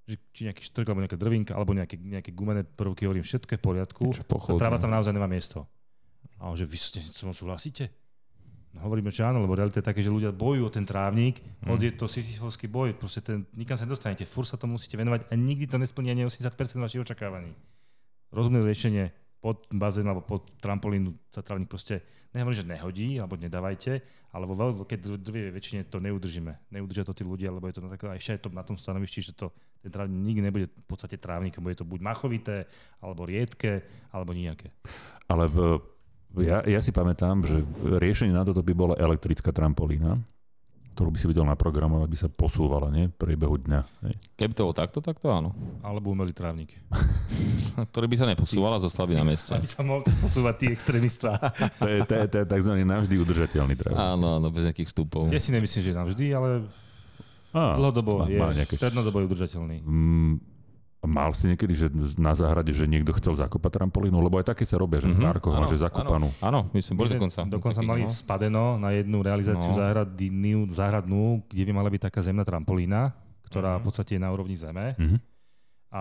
Že, 0.10 0.16
či 0.34 0.42
nejaký 0.50 0.64
štrk, 0.66 0.90
alebo 0.90 1.06
nejaká 1.06 1.20
drvinka, 1.22 1.54
alebo 1.54 1.78
nejaké, 1.78 2.02
nejaké 2.02 2.34
gumené 2.34 2.66
prvky, 2.66 3.06
hovorím, 3.06 3.22
všetko 3.22 3.50
je 3.54 3.60
v 3.62 3.66
poriadku. 3.66 4.04
Tráva 4.58 4.82
tam 4.82 4.90
naozaj 4.90 5.14
nemá 5.14 5.30
miesto. 5.30 5.70
A 6.42 6.50
on, 6.50 6.58
že 6.58 6.66
vy 6.66 6.78
ste 6.82 7.00
so 7.06 7.30
mnou 7.30 7.38
súhlasíte? 7.38 7.94
No 8.74 8.86
hovoríme, 8.86 9.10
že 9.10 9.26
áno, 9.26 9.42
lebo 9.42 9.58
realita 9.58 9.82
je 9.82 9.90
také, 9.90 10.02
že 10.02 10.14
ľudia 10.14 10.30
bojujú 10.30 10.64
o 10.66 10.72
ten 10.74 10.86
trávnik, 10.86 11.42
mm. 11.66 11.74
je 11.78 11.94
to 11.94 12.06
sisyfovský 12.06 12.70
boj, 12.70 12.94
proste 12.94 13.22
ten, 13.26 13.46
nikam 13.58 13.74
sa 13.74 13.86
nedostanete, 13.86 14.30
fur 14.30 14.46
sa 14.46 14.62
to 14.62 14.70
musíte 14.70 14.94
venovať 14.94 15.26
a 15.26 15.34
nikdy 15.34 15.66
to 15.66 15.82
nesplní 15.82 16.14
ani 16.14 16.30
80% 16.30 16.54
vašich 16.78 17.02
očakávaní. 17.02 17.50
Rozumné 18.30 18.62
riešenie 18.62 19.10
pod 19.40 19.68
bazén 19.72 20.08
alebo 20.08 20.24
pod 20.24 20.52
trampolínu 20.60 21.16
sa 21.32 21.40
trávnik 21.40 21.72
proste, 21.72 22.04
nehovorím, 22.36 22.60
že 22.60 22.68
nehodí, 22.68 23.08
alebo 23.18 23.40
nedávajte, 23.40 23.92
ale 24.36 24.44
vo 24.46 24.54
veľkej 24.84 25.00
drvivej 25.00 25.52
väčšine 25.56 25.82
to 25.88 26.04
neudržíme. 26.04 26.52
Neudržia 26.76 27.08
to 27.08 27.16
tí 27.16 27.24
ľudia, 27.24 27.50
lebo 27.50 27.66
je 27.72 27.80
to 27.80 27.82
na, 27.82 27.90
také, 27.96 28.12
a 28.12 28.20
ešte 28.20 28.36
je 28.36 28.44
to 28.46 28.52
na 28.52 28.62
tom 28.68 28.76
stanovišti, 28.76 29.32
že 29.32 29.34
to, 29.34 29.50
ten 29.80 29.90
trávnik 29.90 30.20
nikdy 30.20 30.42
nebude 30.44 30.66
v 30.68 30.86
podstate 30.86 31.16
trávnikom, 31.16 31.64
bude 31.64 31.80
to 31.80 31.88
buď 31.88 32.00
machovité, 32.04 32.68
alebo 33.00 33.24
riedke, 33.24 33.82
alebo 34.12 34.36
nejaké. 34.36 34.76
Ale 35.32 35.48
v, 35.48 35.80
ja, 36.44 36.62
ja 36.68 36.80
si 36.84 36.92
pamätám, 36.92 37.48
že 37.48 37.64
riešenie 37.80 38.36
na 38.36 38.44
toto 38.44 38.62
by 38.62 38.74
bola 38.76 38.96
elektrická 39.00 39.56
trampolína, 39.56 40.20
ktorú 41.00 41.16
by 41.16 41.18
si 41.18 41.32
vedel 41.32 41.48
naprogramovať, 41.48 42.08
by 42.12 42.18
sa 42.20 42.28
posúvala, 42.28 42.92
nie? 42.92 43.08
V 43.08 43.16
priebehu 43.16 43.56
dňa. 43.56 43.82
Hej. 44.04 44.14
Keby 44.36 44.52
to 44.52 44.68
bolo 44.68 44.76
takto, 44.76 45.00
tak 45.00 45.16
to 45.16 45.32
áno. 45.32 45.56
Alebo 45.80 46.12
umelý 46.12 46.36
trávnik. 46.36 46.76
Ktorý 47.92 48.06
by 48.06 48.18
sa 48.20 48.28
neposúval 48.28 48.76
a 48.76 48.84
zostal 48.84 49.08
by 49.08 49.16
na 49.16 49.24
mieste. 49.24 49.56
Aby 49.56 49.64
sa 49.64 49.80
mohol 49.80 50.04
posúvať 50.20 50.56
tí 50.60 50.66
extrémista. 50.68 51.40
To 51.80 51.88
je, 51.88 52.04
to 52.04 52.14
je, 52.14 52.26
to 52.28 52.36
je 52.38 52.46
tzv. 52.46 52.72
navždy 52.76 53.16
udržateľný 53.16 53.80
trávnik. 53.80 53.96
Áno, 53.96 54.28
áno, 54.36 54.48
bez 54.52 54.68
nejakých 54.68 54.92
vstupov. 54.92 55.32
Ja 55.32 55.40
si 55.40 55.56
nemyslím, 55.56 55.82
že 55.82 55.92
navždy, 55.96 56.26
ale 56.30 56.68
Á, 57.50 57.80
dlhodobo 57.80 58.12
má- 58.20 58.28
je, 58.28 58.38
má 58.38 58.52
nejaké- 58.52 58.76
strednodobo 58.76 59.18
je 59.18 59.26
udržateľný. 59.26 59.78
Mm, 59.82 60.34
mal 61.10 61.34
si 61.34 61.50
niekedy, 61.50 61.74
že 61.74 61.88
na 62.16 62.32
záhrade, 62.32 62.70
že 62.70 62.86
niekto 62.86 63.10
chcel 63.18 63.34
zakopať 63.34 63.82
trampolínu? 63.82 64.16
Lebo 64.16 64.38
aj 64.38 64.54
také 64.54 64.64
sa 64.64 64.78
robia, 64.78 65.02
že 65.02 65.10
v 65.10 65.18
Mhm, 65.18 65.26
parkoch 65.26 65.58
že 65.66 65.76
zakopanú. 65.76 66.30
Áno, 66.40 66.70
my 66.70 66.80
sme 66.80 66.94
boli 66.96 67.10
dokonca. 67.12 67.42
Dokonca 67.44 67.82
mali 67.82 68.06
no. 68.06 68.10
spadeno 68.10 68.78
na 68.78 68.94
jednu 68.94 69.20
realizáciu 69.20 69.74
No. 69.74 69.76
záhradnú, 69.76 70.70
záhradnú, 70.70 71.22
kde 71.46 71.64
by 71.66 71.72
mala 71.74 71.90
byť 71.90 72.02
taká 72.06 72.22
zemná 72.22 72.42
trampolína, 72.42 73.12
ktorá 73.44 73.76
Mhm. 73.76 73.80
v 73.80 73.84
podstate 73.84 74.12
je 74.16 74.22
na 74.22 74.30
úrovni 74.30 74.54
zeme. 74.54 74.94
Mhm. 74.96 75.18
A 75.90 76.00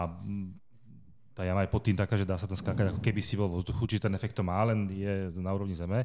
tá 1.33 1.43
jama 1.43 1.63
je 1.63 1.71
pod 1.71 1.81
tým 1.81 1.95
taká, 1.95 2.13
že 2.13 2.29
dá 2.29 2.37
sa 2.37 2.45
tam 2.45 2.55
skákať, 2.55 2.93
ako 2.93 3.01
keby 3.01 3.21
si 3.23 3.33
bol 3.33 3.49
vo 3.49 3.57
vzduchu, 3.57 3.87
či 3.87 3.97
ten 3.97 4.13
efekt 4.13 4.37
to 4.37 4.43
má, 4.43 4.61
len 4.65 4.85
je 4.87 5.33
na 5.39 5.49
úrovni 5.51 5.73
zeme. 5.73 6.05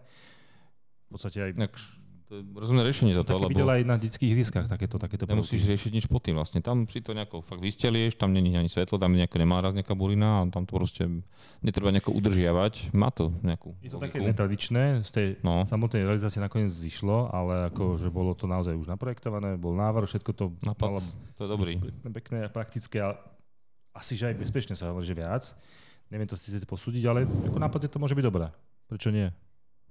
V 1.05 1.09
podstate 1.11 1.41
aj 1.41 1.51
Tak 1.57 1.73
to 2.23 2.33
je 2.33 2.43
rozumné 2.49 2.81
riešenie 2.81 3.13
toto, 3.13 3.31
Taký 3.31 3.41
lebo 3.41 3.51
videl 3.51 3.69
aj 3.69 3.81
na 3.83 3.95
detských 3.95 4.29
ihriskách 4.29 4.65
takéto, 4.65 4.95
takéto 4.95 5.23
nemusíš 5.23 5.63
riešiť 5.63 5.91
nič 5.91 6.05
pod 6.05 6.19
tým 6.19 6.33
vlastne. 6.33 6.59
Tam 6.59 6.83
si 6.85 6.99
to 6.99 7.11
nejako 7.11 7.39
fakt 7.39 7.59
vystelieš, 7.59 8.15
tam 8.15 8.29
není 8.29 8.51
ani 8.51 8.65
svetlo, 8.65 8.95
tam 8.95 9.11
nejako 9.11 9.35
nemá 9.35 9.59
raz 9.59 9.71
nejaká 9.71 9.91
burina 9.91 10.39
a 10.39 10.47
tam 10.47 10.63
to 10.63 10.71
proste 10.71 11.03
netreba 11.59 11.89
nejako 11.89 12.11
udržiavať. 12.13 12.91
Má 12.91 13.09
to 13.09 13.35
nejakú 13.39 13.75
Je 13.79 13.87
to 13.87 13.97
také 13.97 14.17
logiku. 14.17 14.29
netradičné, 14.29 14.83
z 15.01 15.11
tej 15.11 15.27
No. 15.39 15.63
samotnej 15.63 16.01
realizácie 16.01 16.37
nakoniec 16.37 16.69
zišlo, 16.69 17.29
ale 17.29 17.67
ako, 17.67 17.95
že 17.95 18.07
bolo 18.07 18.31
to 18.31 18.45
naozaj 18.45 18.73
už 18.73 18.87
naprojektované, 18.87 19.55
bol 19.55 19.73
návrh, 19.73 20.07
všetko 20.07 20.31
to 20.31 20.45
Napad, 20.61 20.89
malo 20.89 20.99
to 21.33 21.43
je 21.43 21.49
dobrý. 21.49 21.73
pekné, 22.09 22.45
a 22.45 22.49
praktické, 22.49 22.97
ale 22.97 23.19
asi, 23.91 24.15
že 24.15 24.29
aj 24.29 24.39
bezpečne 24.39 24.73
sa 24.73 24.89
hovorí, 24.89 25.03
že 25.03 25.13
viac. 25.13 25.43
Neviem 26.09 26.25
to 26.25 26.33
síce 26.33 26.61
posúdiť, 26.63 27.03
ale 27.03 27.25
ako 27.25 27.57
nápad 27.57 27.85
to 27.85 27.97
môže 27.97 28.13
byť 28.13 28.25
dobré. 28.25 28.49
Prečo 28.85 29.09
nie? 29.09 29.29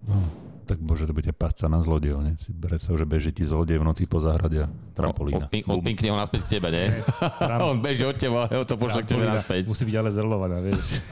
No, 0.03 0.19
tak 0.67 0.79
môže 0.79 1.05
to 1.07 1.15
byť 1.15 1.31
aj 1.31 1.37
pasca 1.37 1.67
na 1.67 1.83
zlodejov, 1.83 2.23
ne? 2.23 2.33
Si 2.39 2.51
predstav, 2.55 2.95
že 2.97 3.07
beží 3.07 3.31
ti 3.35 3.43
zlodej 3.43 3.79
v 3.79 3.85
noci 3.87 4.07
po 4.07 4.23
záhrade 4.23 4.65
a 4.65 4.69
trampolína. 4.95 5.47
Od, 5.47 5.53
od, 5.53 5.79
odpinkne 5.83 6.09
ho 6.15 6.19
naspäť 6.19 6.41
k 6.47 6.49
tebe? 6.59 6.69
Tram- 7.39 7.61
On 7.71 7.79
beží 7.79 8.07
od 8.07 8.17
teba, 8.19 8.47
ho 8.47 8.65
to 8.67 8.79
pošle 8.79 9.03
k 9.03 9.15
tebe 9.15 9.27
naspäť. 9.27 9.67
Musí 9.67 9.83
byť 9.87 9.97
ale 9.99 10.11
zrlovaná, 10.15 10.59
vieš. 10.63 11.03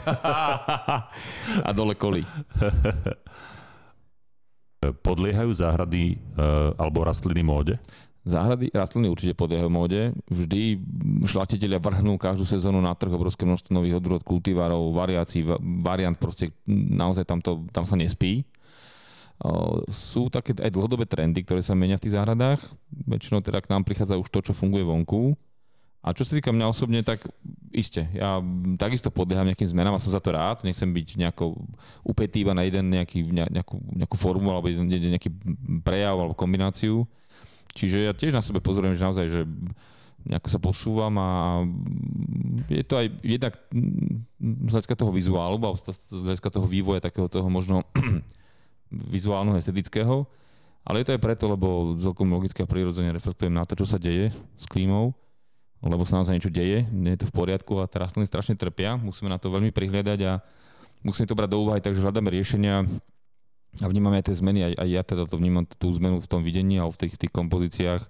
a 1.68 1.70
dole 1.74 1.94
koli. 1.98 2.22
Podliehajú 4.80 5.52
záhrady 5.52 6.16
e, 6.16 6.44
alebo 6.80 7.04
rastliny 7.04 7.44
móde? 7.44 7.76
Záhrady, 8.24 8.72
rastliny 8.72 9.08
určite 9.12 9.36
podliehajú 9.36 9.68
móde. 9.68 10.12
Vždy 10.28 10.76
šľachiteľia 11.24 11.80
vrhnú 11.80 12.16
každú 12.16 12.44
sezónu 12.48 12.80
na 12.80 12.92
trh 12.96 13.12
obrovské 13.12 13.44
množstvo 13.44 13.76
nových 13.76 13.96
odrôd, 14.00 14.24
kultivárov, 14.24 14.92
variácií, 14.92 15.44
va- 15.44 15.60
variant, 15.60 16.16
proste 16.16 16.52
naozaj 16.68 17.24
tam, 17.28 17.40
to, 17.44 17.64
tam 17.72 17.84
sa 17.84 17.96
nespí. 17.96 18.44
Sú 19.88 20.28
také 20.28 20.52
aj 20.52 20.68
dlhodobé 20.68 21.08
trendy, 21.08 21.40
ktoré 21.40 21.64
sa 21.64 21.72
menia 21.72 21.96
v 21.96 22.04
tých 22.04 22.16
záhradách. 22.16 22.60
Väčšinou 23.08 23.40
teda 23.40 23.64
k 23.64 23.72
nám 23.72 23.88
prichádza 23.88 24.20
už 24.20 24.28
to, 24.28 24.44
čo 24.44 24.52
funguje 24.52 24.84
vonku. 24.84 25.32
A 26.00 26.16
čo 26.16 26.24
sa 26.24 26.32
týka 26.32 26.48
mňa 26.48 26.68
osobne, 26.68 27.00
tak 27.04 27.24
iste. 27.72 28.08
Ja 28.16 28.40
takisto 28.80 29.12
podlieham 29.12 29.44
nejakým 29.44 29.68
zmenám 29.68 29.96
a 29.96 30.00
som 30.00 30.12
za 30.12 30.20
to 30.20 30.32
rád. 30.32 30.64
Nechcem 30.64 30.88
byť 30.88 31.20
nejako 31.20 31.60
upetý 32.04 32.44
iba 32.44 32.56
na 32.56 32.64
jeden 32.64 32.88
nejaký, 32.88 33.28
ne- 33.28 33.52
nejakú, 33.52 33.76
nejakú 33.96 34.16
formu 34.16 34.48
alebo 34.48 34.72
nejaký 34.72 35.28
prejav 35.84 36.16
alebo 36.16 36.32
kombináciu. 36.32 37.04
Čiže 37.76 38.08
ja 38.08 38.12
tiež 38.16 38.32
na 38.32 38.40
sebe 38.40 38.64
pozorujem, 38.64 38.96
že 38.96 39.04
naozaj, 39.04 39.26
že 39.28 39.42
nejako 40.24 40.48
sa 40.52 40.60
posúvam 40.60 41.14
a 41.16 41.28
je 42.68 42.84
to 42.84 43.00
aj 43.00 43.06
jednak 43.24 43.56
z 44.36 44.72
hľadiska 44.72 44.96
toho 44.96 45.12
vizuálu, 45.12 45.56
alebo 45.56 45.76
z 45.76 46.24
hľadiska 46.28 46.48
toho 46.48 46.68
vývoja 46.68 47.00
takého 47.00 47.28
toho 47.28 47.48
možno 47.48 47.84
vizuálneho, 48.90 49.56
estetického, 49.56 50.26
ale 50.84 51.02
je 51.02 51.06
to 51.10 51.14
aj 51.14 51.22
preto, 51.22 51.44
lebo 51.46 51.94
celkom 51.96 52.26
logicky 52.30 52.64
a 52.64 52.68
prirodzene 52.68 53.14
reflektujem 53.14 53.52
na 53.52 53.62
to, 53.62 53.78
čo 53.78 53.86
sa 53.86 53.98
deje 54.00 54.34
s 54.58 54.64
klímou, 54.66 55.14
lebo 55.80 56.02
sa 56.04 56.20
naozaj 56.20 56.36
niečo 56.36 56.52
deje, 56.52 56.84
nie 56.90 57.14
je 57.16 57.24
to 57.24 57.30
v 57.30 57.36
poriadku 57.36 57.80
a 57.80 57.88
tie 57.88 58.02
rastliny 58.02 58.26
strašne 58.28 58.58
trpia, 58.58 58.98
musíme 58.98 59.32
na 59.32 59.40
to 59.40 59.48
veľmi 59.48 59.72
prihľadať 59.72 60.20
a 60.28 60.42
musíme 61.06 61.24
to 61.28 61.38
brať 61.38 61.50
do 61.52 61.62
úvahy, 61.62 61.80
takže 61.80 62.04
hľadáme 62.04 62.28
riešenia 62.28 62.84
a 63.80 63.86
vnímame 63.86 64.18
aj 64.18 64.28
tie 64.28 64.36
zmeny, 64.40 64.60
aj, 64.66 64.74
aj 64.82 64.88
ja 64.90 65.02
teda 65.06 65.22
to 65.30 65.38
vnímam 65.38 65.62
tú 65.64 65.88
zmenu 65.94 66.18
v 66.18 66.28
tom 66.28 66.42
videní 66.42 66.82
alebo 66.82 66.92
v 66.96 67.06
tých, 67.06 67.14
tých 67.16 67.32
kompozíciách 67.32 68.02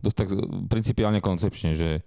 dosť 0.00 0.16
tak 0.16 0.28
principiálne 0.68 1.20
koncepčne, 1.20 1.76
že 1.76 2.04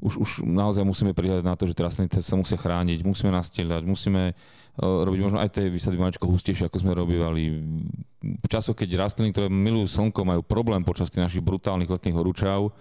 už, 0.00 0.14
už 0.20 0.30
naozaj 0.48 0.84
musíme 0.84 1.12
prihľadať 1.12 1.44
na 1.44 1.54
to, 1.56 1.68
že 1.68 1.76
rastliny 1.76 2.08
sa 2.20 2.36
musia 2.36 2.56
chrániť, 2.56 3.04
musíme 3.04 3.30
nastieľať, 3.32 3.82
musíme 3.84 4.32
uh, 4.32 5.04
robiť 5.04 5.20
možno 5.20 5.38
aj 5.44 5.52
tie 5.52 5.68
výsady 5.68 5.96
maličko 6.00 6.24
hustejšie, 6.24 6.68
ako 6.72 6.80
sme 6.80 6.92
robívali. 6.96 7.60
V 8.20 8.48
časoch, 8.48 8.76
keď 8.76 9.04
rastliny, 9.04 9.36
ktoré 9.36 9.52
milujú 9.52 10.00
slnko, 10.00 10.24
majú 10.24 10.42
problém 10.44 10.80
počas 10.82 11.12
tých 11.12 11.24
našich 11.24 11.44
brutálnych 11.44 11.88
letných 11.88 12.16
horúčav, 12.16 12.72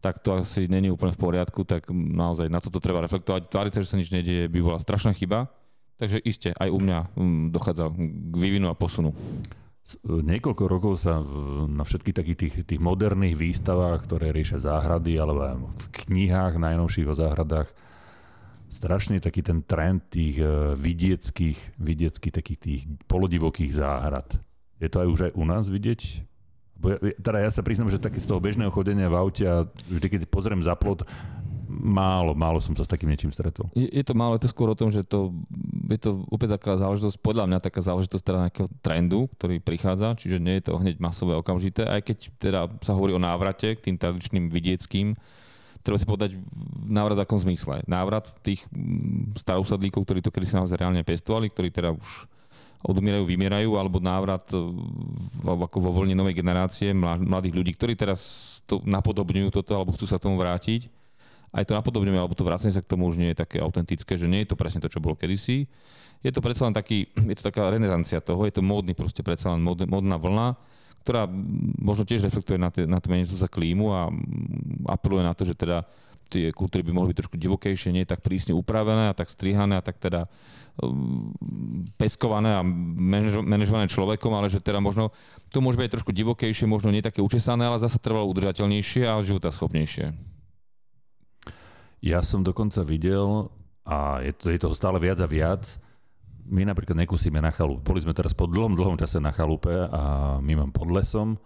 tak 0.00 0.18
to 0.24 0.40
asi 0.40 0.64
není 0.66 0.88
úplne 0.88 1.12
v 1.12 1.20
poriadku, 1.20 1.62
tak 1.62 1.92
naozaj 1.92 2.48
na 2.48 2.58
toto 2.58 2.80
treba 2.80 3.04
reflektovať. 3.04 3.52
Tváriť 3.52 3.72
sa, 3.76 3.82
že 3.84 3.90
sa 3.92 4.00
nič 4.00 4.08
nedieje, 4.10 4.48
by 4.48 4.58
bola 4.64 4.80
strašná 4.80 5.12
chyba. 5.12 5.52
Takže 6.00 6.16
iste, 6.24 6.50
aj 6.56 6.72
u 6.72 6.80
mňa 6.80 6.98
mm, 7.12 7.44
dochádza 7.52 7.92
k 7.92 8.34
vývinu 8.40 8.72
a 8.72 8.74
posunu. 8.74 9.12
S- 9.86 9.98
Niekoľko 10.04 10.64
rokov 10.68 11.02
sa 11.02 11.20
v- 11.20 11.68
na 11.68 11.82
všetkých 11.82 12.16
takých 12.16 12.38
tých, 12.38 12.54
tých 12.64 12.80
moderných 12.80 13.36
výstavách, 13.36 14.06
ktoré 14.06 14.30
riešia 14.30 14.62
záhrady, 14.62 15.18
alebo 15.18 15.70
v 15.70 15.86
knihách 16.06 16.60
najnovších 16.60 17.08
o 17.10 17.14
záhradách, 17.14 17.68
strašne 18.70 19.18
taký 19.18 19.42
ten 19.42 19.66
trend 19.66 20.06
tých 20.08 20.38
eh, 20.40 20.78
vidieckých, 20.78 21.76
vidieckých 21.76 22.34
takých 22.34 22.58
tých 22.58 22.82
polodivokých 23.10 23.74
záhrad. 23.74 24.38
Je 24.78 24.88
to 24.88 25.02
aj 25.02 25.08
už 25.10 25.20
aj 25.28 25.32
u 25.36 25.44
nás 25.44 25.66
vidieť? 25.68 26.30
Bo 26.80 26.96
ja, 26.96 27.12
teda 27.20 27.44
ja 27.44 27.50
sa 27.52 27.60
priznám, 27.60 27.92
že 27.92 28.00
také 28.00 28.16
z 28.16 28.30
toho 28.30 28.40
bežného 28.40 28.72
chodenia 28.72 29.12
v 29.12 29.18
aute 29.20 29.44
a 29.44 29.68
vždy, 29.68 30.06
keď 30.16 30.20
pozriem 30.32 30.64
za 30.64 30.72
plot, 30.72 31.04
málo, 31.70 32.34
málo 32.34 32.58
som 32.58 32.74
sa 32.74 32.82
s 32.82 32.90
takým 32.90 33.06
niečím 33.06 33.30
stretol. 33.30 33.70
Je, 33.78 33.86
je 33.86 34.04
to 34.04 34.18
málo, 34.18 34.34
je 34.36 34.44
to 34.44 34.50
skôr 34.50 34.66
o 34.66 34.76
tom, 34.76 34.90
že 34.90 35.06
to, 35.06 35.30
je 35.86 35.98
to 36.02 36.26
opäť 36.26 36.58
taká 36.58 36.74
záležitosť, 36.74 37.16
podľa 37.22 37.46
mňa 37.46 37.58
taká 37.62 37.80
záležitosť 37.80 38.24
teda 38.26 38.38
nejakého 38.50 38.68
trendu, 38.82 39.30
ktorý 39.38 39.62
prichádza, 39.62 40.18
čiže 40.18 40.42
nie 40.42 40.58
je 40.58 40.66
to 40.66 40.82
hneď 40.82 40.98
masové 40.98 41.38
okamžité, 41.38 41.86
aj 41.86 42.02
keď 42.02 42.18
teda 42.42 42.60
sa 42.82 42.92
hovorí 42.98 43.14
o 43.14 43.22
návrate 43.22 43.78
k 43.78 43.84
tým 43.86 43.96
tradičným 43.96 44.50
vidieckým, 44.50 45.14
treba 45.80 45.96
si 45.96 46.04
povedať 46.04 46.36
návrat 46.84 47.16
v 47.16 47.24
akom 47.24 47.40
zmysle. 47.40 47.86
Návrat 47.88 48.28
tých 48.44 48.66
mm, 48.68 49.38
starousadlíkov, 49.40 50.04
ktorí 50.04 50.20
to 50.20 50.34
kedysi 50.34 50.58
naozaj 50.58 50.76
reálne 50.76 51.06
pestovali, 51.06 51.48
ktorí 51.48 51.72
teda 51.72 51.94
už 51.94 52.28
odumierajú, 52.80 53.24
vymierajú, 53.28 53.70
alebo 53.76 54.00
návrat 54.00 54.44
e, 54.52 54.60
ako 55.44 55.78
vo 55.84 55.90
voľne 55.92 56.16
novej 56.16 56.32
generácie 56.32 56.96
mla- 56.96 57.20
mladých 57.20 57.54
ľudí, 57.60 57.72
ktorí 57.76 57.92
teraz 57.92 58.20
to 58.64 58.80
napodobňujú 58.88 59.52
toto, 59.52 59.76
alebo 59.76 59.92
chcú 59.92 60.08
sa 60.08 60.16
tomu 60.16 60.40
vrátiť 60.40 60.99
aj 61.50 61.66
to 61.66 61.74
napodobňujeme, 61.74 62.20
alebo 62.20 62.38
to 62.38 62.46
vracanie 62.46 62.70
sa 62.70 62.82
k 62.82 62.90
tomu 62.90 63.10
už 63.10 63.18
nie 63.18 63.34
je 63.34 63.42
také 63.42 63.58
autentické, 63.58 64.14
že 64.14 64.30
nie 64.30 64.46
je 64.46 64.54
to 64.54 64.56
presne 64.58 64.78
to, 64.78 64.90
čo 64.90 65.02
bolo 65.02 65.18
kedysi. 65.18 65.66
Je 66.22 66.30
to 66.30 66.38
predsa 66.44 66.68
len 66.68 66.74
taký, 66.76 67.10
je 67.10 67.36
to 67.36 67.44
taká 67.50 67.66
renesancia 67.72 68.22
toho, 68.22 68.46
je 68.46 68.54
to 68.54 68.62
módny 68.62 68.94
proste 68.94 69.24
predsa 69.26 69.56
len 69.56 69.64
mód, 69.64 69.82
módna 69.88 70.20
vlna, 70.20 70.48
ktorá 71.02 71.26
možno 71.80 72.04
tiež 72.04 72.22
reflektuje 72.28 72.60
na, 72.60 72.68
tie, 72.68 72.84
na 72.84 73.00
tú 73.00 73.08
meniacu 73.08 73.32
sa 73.34 73.48
klímu 73.48 73.86
a 73.90 74.12
apeluje 74.94 75.24
na 75.24 75.32
to, 75.32 75.48
že 75.48 75.56
teda 75.56 75.88
tie 76.30 76.54
kultúry 76.54 76.86
by 76.86 76.94
mohli 76.94 77.10
byť 77.10 77.26
trošku 77.26 77.36
divokejšie, 77.40 77.90
nie 77.90 78.06
tak 78.06 78.22
prísne 78.22 78.54
upravené 78.54 79.10
a 79.10 79.16
tak 79.16 79.26
strihané 79.26 79.80
a 79.80 79.82
tak 79.82 79.98
teda 79.98 80.30
um, 80.78 81.34
peskované 81.98 82.54
a 82.54 82.62
manažo- 82.62 83.42
manažované 83.42 83.90
človekom, 83.90 84.30
ale 84.30 84.46
že 84.46 84.62
teda 84.62 84.78
možno 84.78 85.10
to 85.50 85.58
môže 85.58 85.80
byť 85.82 85.98
trošku 85.98 86.14
divokejšie, 86.14 86.70
možno 86.70 86.94
nie 86.94 87.02
také 87.02 87.18
učesané, 87.18 87.66
ale 87.66 87.82
zase 87.82 87.98
trvalo 87.98 88.30
udržateľnejšie 88.30 89.10
a 89.10 89.18
životaschopnejšie. 89.18 90.38
Ja 92.00 92.24
som 92.24 92.40
dokonca 92.40 92.80
videl, 92.80 93.52
a 93.84 94.24
je, 94.24 94.32
to, 94.32 94.48
je 94.52 94.60
toho 94.60 94.76
stále 94.76 94.96
viac 94.96 95.20
a 95.20 95.28
viac, 95.28 95.76
my 96.50 96.66
napríklad 96.66 96.98
nekúsime 96.98 97.38
na 97.38 97.54
chalupe. 97.54 97.86
Boli 97.86 98.02
sme 98.02 98.16
teraz 98.16 98.34
po 98.34 98.48
dlhom, 98.48 98.74
dlhom 98.74 98.98
čase 98.98 99.22
na 99.22 99.30
chalupe 99.30 99.70
a 99.70 100.36
my 100.42 100.52
mám 100.58 100.72
pod 100.74 100.90
lesom 100.90 101.38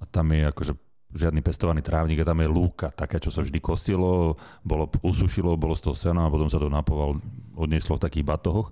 a 0.00 0.04
tam 0.08 0.32
je 0.34 0.48
akože 0.50 0.72
žiadny 1.10 1.42
pestovaný 1.42 1.82
trávnik 1.82 2.22
a 2.22 2.28
tam 2.28 2.38
je 2.42 2.48
lúka, 2.50 2.94
také, 2.94 3.18
čo 3.18 3.34
sa 3.34 3.42
vždy 3.42 3.58
kosilo, 3.58 4.38
bolo, 4.62 4.86
usušilo, 5.02 5.58
bolo 5.58 5.74
z 5.74 5.90
toho 5.90 5.96
sena 5.98 6.26
a 6.26 6.32
potom 6.32 6.46
sa 6.46 6.62
to 6.62 6.70
napoval, 6.70 7.18
odnieslo 7.58 7.98
v 7.98 8.04
takých 8.06 8.26
batohoch. 8.26 8.70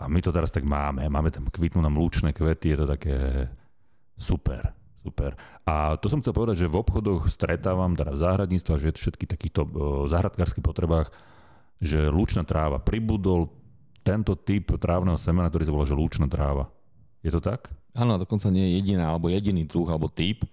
A 0.00 0.08
my 0.08 0.18
to 0.24 0.32
teraz 0.32 0.50
tak 0.50 0.64
máme. 0.64 1.06
Máme 1.06 1.28
tam 1.30 1.46
kvitnú 1.46 1.84
nám 1.84 1.94
lúčne 1.94 2.32
kvety, 2.32 2.72
je 2.74 2.78
to 2.82 2.86
také 2.88 3.16
super. 4.16 4.79
Super. 5.00 5.32
A 5.64 5.96
to 5.96 6.12
som 6.12 6.20
chcel 6.20 6.36
povedať, 6.36 6.64
že 6.64 6.68
v 6.68 6.84
obchodoch 6.84 7.32
stretávam, 7.32 7.96
teda 7.96 8.12
v 8.12 8.20
záhradníctve, 8.20 8.74
že 8.76 9.00
všetky 9.00 9.24
takýchto 9.24 9.60
o, 9.64 9.68
záhradkárskych 10.04 10.60
potrebách, 10.60 11.08
že 11.80 12.12
lúčna 12.12 12.44
tráva. 12.44 12.76
Pribudol 12.76 13.48
tento 14.04 14.36
typ 14.36 14.76
trávneho 14.76 15.16
semena, 15.16 15.48
ktorý 15.48 15.64
sa 15.64 15.72
volá, 15.72 15.86
že 15.88 15.96
lúčna 15.96 16.28
tráva. 16.28 16.68
Je 17.24 17.32
to 17.32 17.40
tak? 17.40 17.72
Áno, 17.96 18.20
dokonca 18.20 18.52
nie 18.52 18.68
je 18.68 18.76
jediná, 18.80 19.08
alebo 19.08 19.32
jediný 19.32 19.64
druh, 19.64 19.88
alebo 19.88 20.12
typ. 20.12 20.44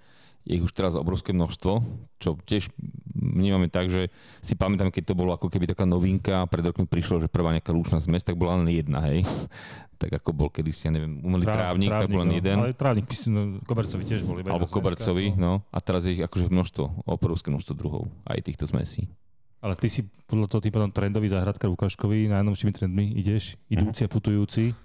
Je 0.47 0.55
ich 0.55 0.63
už 0.63 0.71
teraz 0.71 0.95
obrovské 0.95 1.35
množstvo, 1.35 1.83
čo 2.23 2.39
tiež 2.47 2.71
vnímame 3.11 3.67
tak, 3.67 3.91
že 3.91 4.07
si 4.39 4.55
pamätám, 4.55 4.95
keď 4.95 5.11
to 5.11 5.19
bolo 5.19 5.35
ako 5.35 5.51
keby 5.51 5.67
taká 5.67 5.83
novinka, 5.83 6.47
pred 6.47 6.63
rokmi 6.63 6.87
prišlo, 6.87 7.19
že 7.19 7.27
prvá 7.27 7.51
nejaká 7.51 7.75
lúčna 7.75 7.99
zmes, 7.99 8.23
tak 8.23 8.39
bola 8.39 8.55
len 8.63 8.71
jedna, 8.71 9.03
hej. 9.11 9.27
tak 10.01 10.23
ako 10.23 10.29
bol 10.31 10.49
kedysi, 10.53 10.87
ja 10.87 10.91
neviem, 10.95 11.19
umelý 11.19 11.43
trávnik, 11.43 11.91
tak 11.91 12.07
bol 12.07 12.23
len 12.23 12.31
no. 12.31 12.37
jeden. 12.39 12.57
Ale 12.63 12.77
trávnik, 12.77 13.11
no, 13.27 13.59
kobercovi 13.67 14.03
tiež 14.07 14.23
bol. 14.23 14.39
iba 14.39 14.55
Alebo 14.55 14.71
kobercovi, 14.71 15.35
no. 15.35 15.65
no. 15.65 15.67
A 15.73 15.77
teraz 15.83 16.07
je 16.07 16.15
ich 16.15 16.23
akože 16.23 16.47
množstvo, 16.47 17.09
obrovské 17.09 17.51
množstvo 17.51 17.73
druhov, 17.75 18.07
aj 18.23 18.45
týchto 18.47 18.69
zmesí. 18.69 19.11
Ale 19.57 19.73
ty 19.73 19.89
si 19.89 20.05
podľa 20.29 20.47
toho 20.53 20.61
tým 20.61 20.73
pádom 20.73 20.91
trendový 20.93 21.33
záhradkár 21.33 21.73
ukážkový, 21.73 22.29
najnovšími 22.29 22.71
trendmi 22.75 23.17
ideš, 23.17 23.57
idúci 23.73 24.05
a 24.05 24.09
putujúci. 24.11 24.77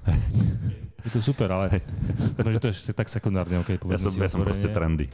Je 1.03 1.11
to 1.11 1.19
super, 1.19 1.51
ale 1.51 1.83
no, 2.39 2.49
že 2.55 2.63
to 2.63 2.71
je 2.71 2.95
tak 2.95 3.11
sekundárne, 3.11 3.59
okay, 3.59 3.75
Ja 3.91 3.99
som, 3.99 4.15
ja 4.15 4.31
som 4.31 4.47
proste 4.47 4.71
trendy. 4.71 5.11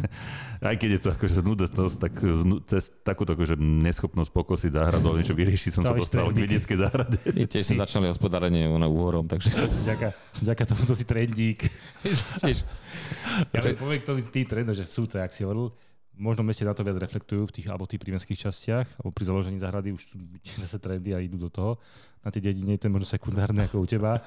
Aj 0.60 0.76
keď 0.76 0.90
je 0.92 1.00
to 1.00 1.08
akože 1.16 1.40
znudosť, 1.40 1.72
tak 1.96 2.12
znu, 2.20 2.60
cez 2.68 2.92
takúto 3.00 3.32
akože 3.32 3.56
neschopnosť 3.56 4.28
pokosiť 4.28 4.70
záhradu, 4.76 5.08
ale 5.08 5.24
niečo 5.24 5.32
vyriešiť, 5.32 5.70
som 5.72 5.82
sa 5.88 5.96
dostal 5.96 6.28
k 6.30 6.36
vidieckej 6.36 6.76
záhrade. 6.76 7.18
My 7.32 7.48
tiež 7.48 7.64
sme 7.64 7.80
začali 7.80 8.12
hospodárenie 8.12 8.68
na 8.68 8.86
úhorom, 8.92 9.24
takže 9.24 9.56
Ďaká, 9.88 10.12
ďaká 10.44 10.62
tomuto 10.68 10.92
si 10.92 11.08
trendík. 11.08 11.64
Ja 13.56 13.64
len 13.64 13.78
poviem 13.80 14.04
k 14.04 14.06
tomu 14.06 14.20
tým 14.28 14.44
trendom, 14.44 14.76
že 14.76 14.84
sú 14.84 15.08
to, 15.08 15.16
jak 15.16 15.32
si 15.32 15.48
hovoril, 15.48 15.72
možno 16.16 16.44
meste 16.44 16.64
na 16.64 16.76
to 16.76 16.84
viac 16.84 17.00
reflektujú 17.00 17.48
v 17.48 17.54
tých, 17.54 17.66
alebo 17.72 17.88
tých 17.88 18.02
prímeských 18.02 18.48
častiach, 18.48 18.86
alebo 19.00 19.10
pri 19.12 19.24
založení 19.24 19.56
záhrady 19.56 19.96
už 19.96 20.02
sú 20.12 20.16
zase 20.60 20.76
trendy 20.76 21.16
a 21.16 21.22
idú 21.24 21.40
do 21.40 21.48
toho. 21.48 21.80
Na 22.22 22.30
tej 22.30 22.52
dedine 22.52 22.76
je 22.76 22.84
to 22.84 22.92
možno 22.92 23.08
sekundárne 23.08 23.66
ako 23.66 23.82
u 23.82 23.86
teba, 23.88 24.22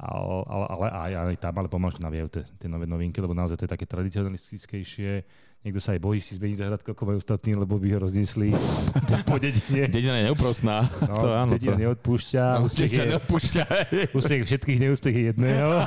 ale, 0.00 0.44
ale, 0.48 0.64
ale 0.72 0.86
aj, 0.88 1.12
aj 1.28 1.36
tam, 1.44 1.54
ale 1.60 1.68
pomaly 1.68 2.00
navíjajú 2.00 2.28
tie, 2.56 2.68
nové 2.72 2.88
novinky, 2.88 3.20
lebo 3.20 3.36
naozaj 3.36 3.60
to 3.60 3.64
je 3.68 3.72
také 3.76 3.84
tradicionalistickejšie. 3.84 5.12
Niekto 5.60 5.76
sa 5.76 5.92
aj 5.92 6.00
bojí 6.00 6.24
si 6.24 6.40
zmeniť 6.40 6.56
záhradku, 6.56 6.96
ako 6.96 7.04
majú 7.04 7.18
ostatní, 7.20 7.52
lebo 7.52 7.76
by 7.76 7.92
ho 7.92 8.00
rozniesli 8.00 8.48
po 9.28 9.36
dedine. 9.36 9.92
Dedina 9.92 10.16
je 10.16 10.32
neúprostná. 10.32 10.88
No, 11.04 11.20
to 11.20 11.28
áno. 11.36 11.52
dedina 11.52 11.76
to. 11.76 11.80
neodpúšťa, 11.84 12.44
No, 12.56 12.64
úspech, 12.64 12.96
je, 12.96 13.04
neodpúšťa. 13.12 13.62
úspech 14.16 14.40
všetkých, 14.48 14.78
neúspech 14.80 15.14
je 15.20 15.24
jedného. 15.36 15.68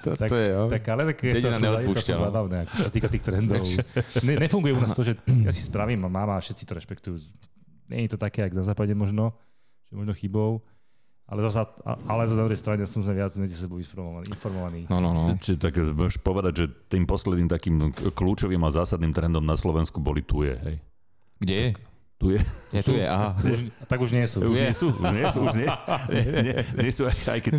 to, 0.00 0.16
tak, 0.16 0.28
to 0.32 0.36
je, 0.40 0.48
jo. 0.48 0.62
tak 0.72 0.82
ale 0.88 1.02
tak 1.12 1.18
je 1.20 1.28
to, 1.28 1.36
Dedina 1.44 1.58
to, 1.60 1.64
neodpúšťa, 1.68 2.12
to 2.16 2.16
no. 2.16 2.24
zábavné, 2.24 2.56
ako 2.64 2.72
sa 2.88 2.92
týka 2.96 3.08
tých 3.12 3.24
trendov. 3.28 3.64
Ne, 4.24 4.32
nefunguje 4.40 4.72
u 4.72 4.80
nás 4.80 4.96
to, 4.96 5.04
že 5.04 5.20
ja 5.28 5.52
si 5.52 5.60
spravím 5.60 6.00
a 6.04 6.10
máma 6.10 6.40
a 6.40 6.40
všetci 6.40 6.64
to 6.64 6.72
rešpektujú. 6.72 7.20
Nie 7.92 8.08
je 8.08 8.16
to 8.16 8.18
také, 8.18 8.48
ako 8.48 8.64
na 8.64 8.64
západe 8.64 8.96
možno, 8.96 9.36
že 9.92 9.94
možno 10.00 10.16
chybou. 10.16 10.64
Ale 11.26 11.42
zasa, 11.42 11.66
a- 11.82 11.98
ale 12.06 12.22
za 12.24 12.38
druhej 12.38 12.54
strane 12.54 12.86
som 12.86 13.02
sme 13.02 13.18
viac 13.18 13.34
medzi 13.34 13.58
sebou 13.58 13.82
informovaní. 14.22 14.86
No, 14.86 15.02
no, 15.02 15.10
no. 15.10 15.34
Čiže 15.34 15.58
tak 15.58 15.74
môžeš 15.74 16.22
povedať, 16.22 16.52
že 16.54 16.64
tým 16.86 17.02
posledným 17.02 17.50
takým 17.50 17.90
kľúčovým 17.90 18.62
a 18.62 18.70
zásadným 18.70 19.10
trendom 19.10 19.42
na 19.42 19.58
Slovensku 19.58 19.98
boli 19.98 20.22
tuje, 20.22 20.54
hej. 20.54 20.76
Kde 21.42 21.56
je? 21.58 21.70
Tu 22.16 22.26
je. 22.32 22.40
Ja 22.72 22.80
tu 22.80 22.96
je, 22.96 23.04
aha. 23.04 23.36
Už, 23.42 23.60
tak 23.84 23.98
už 24.00 24.08
nie 24.08 24.24
sú. 24.24 24.40
Už 24.40 24.56
nie 24.56 24.72
sú, 24.72 24.88
už 24.88 25.12
nie 25.12 25.26
sú, 25.28 25.38
už 25.44 25.52
nie, 25.52 25.68
nie, 26.08 26.24
nie, 26.48 26.56
nie 26.80 26.88
sú 26.88 27.04
aj, 27.04 27.16
aj 27.28 27.40
keď, 27.44 27.52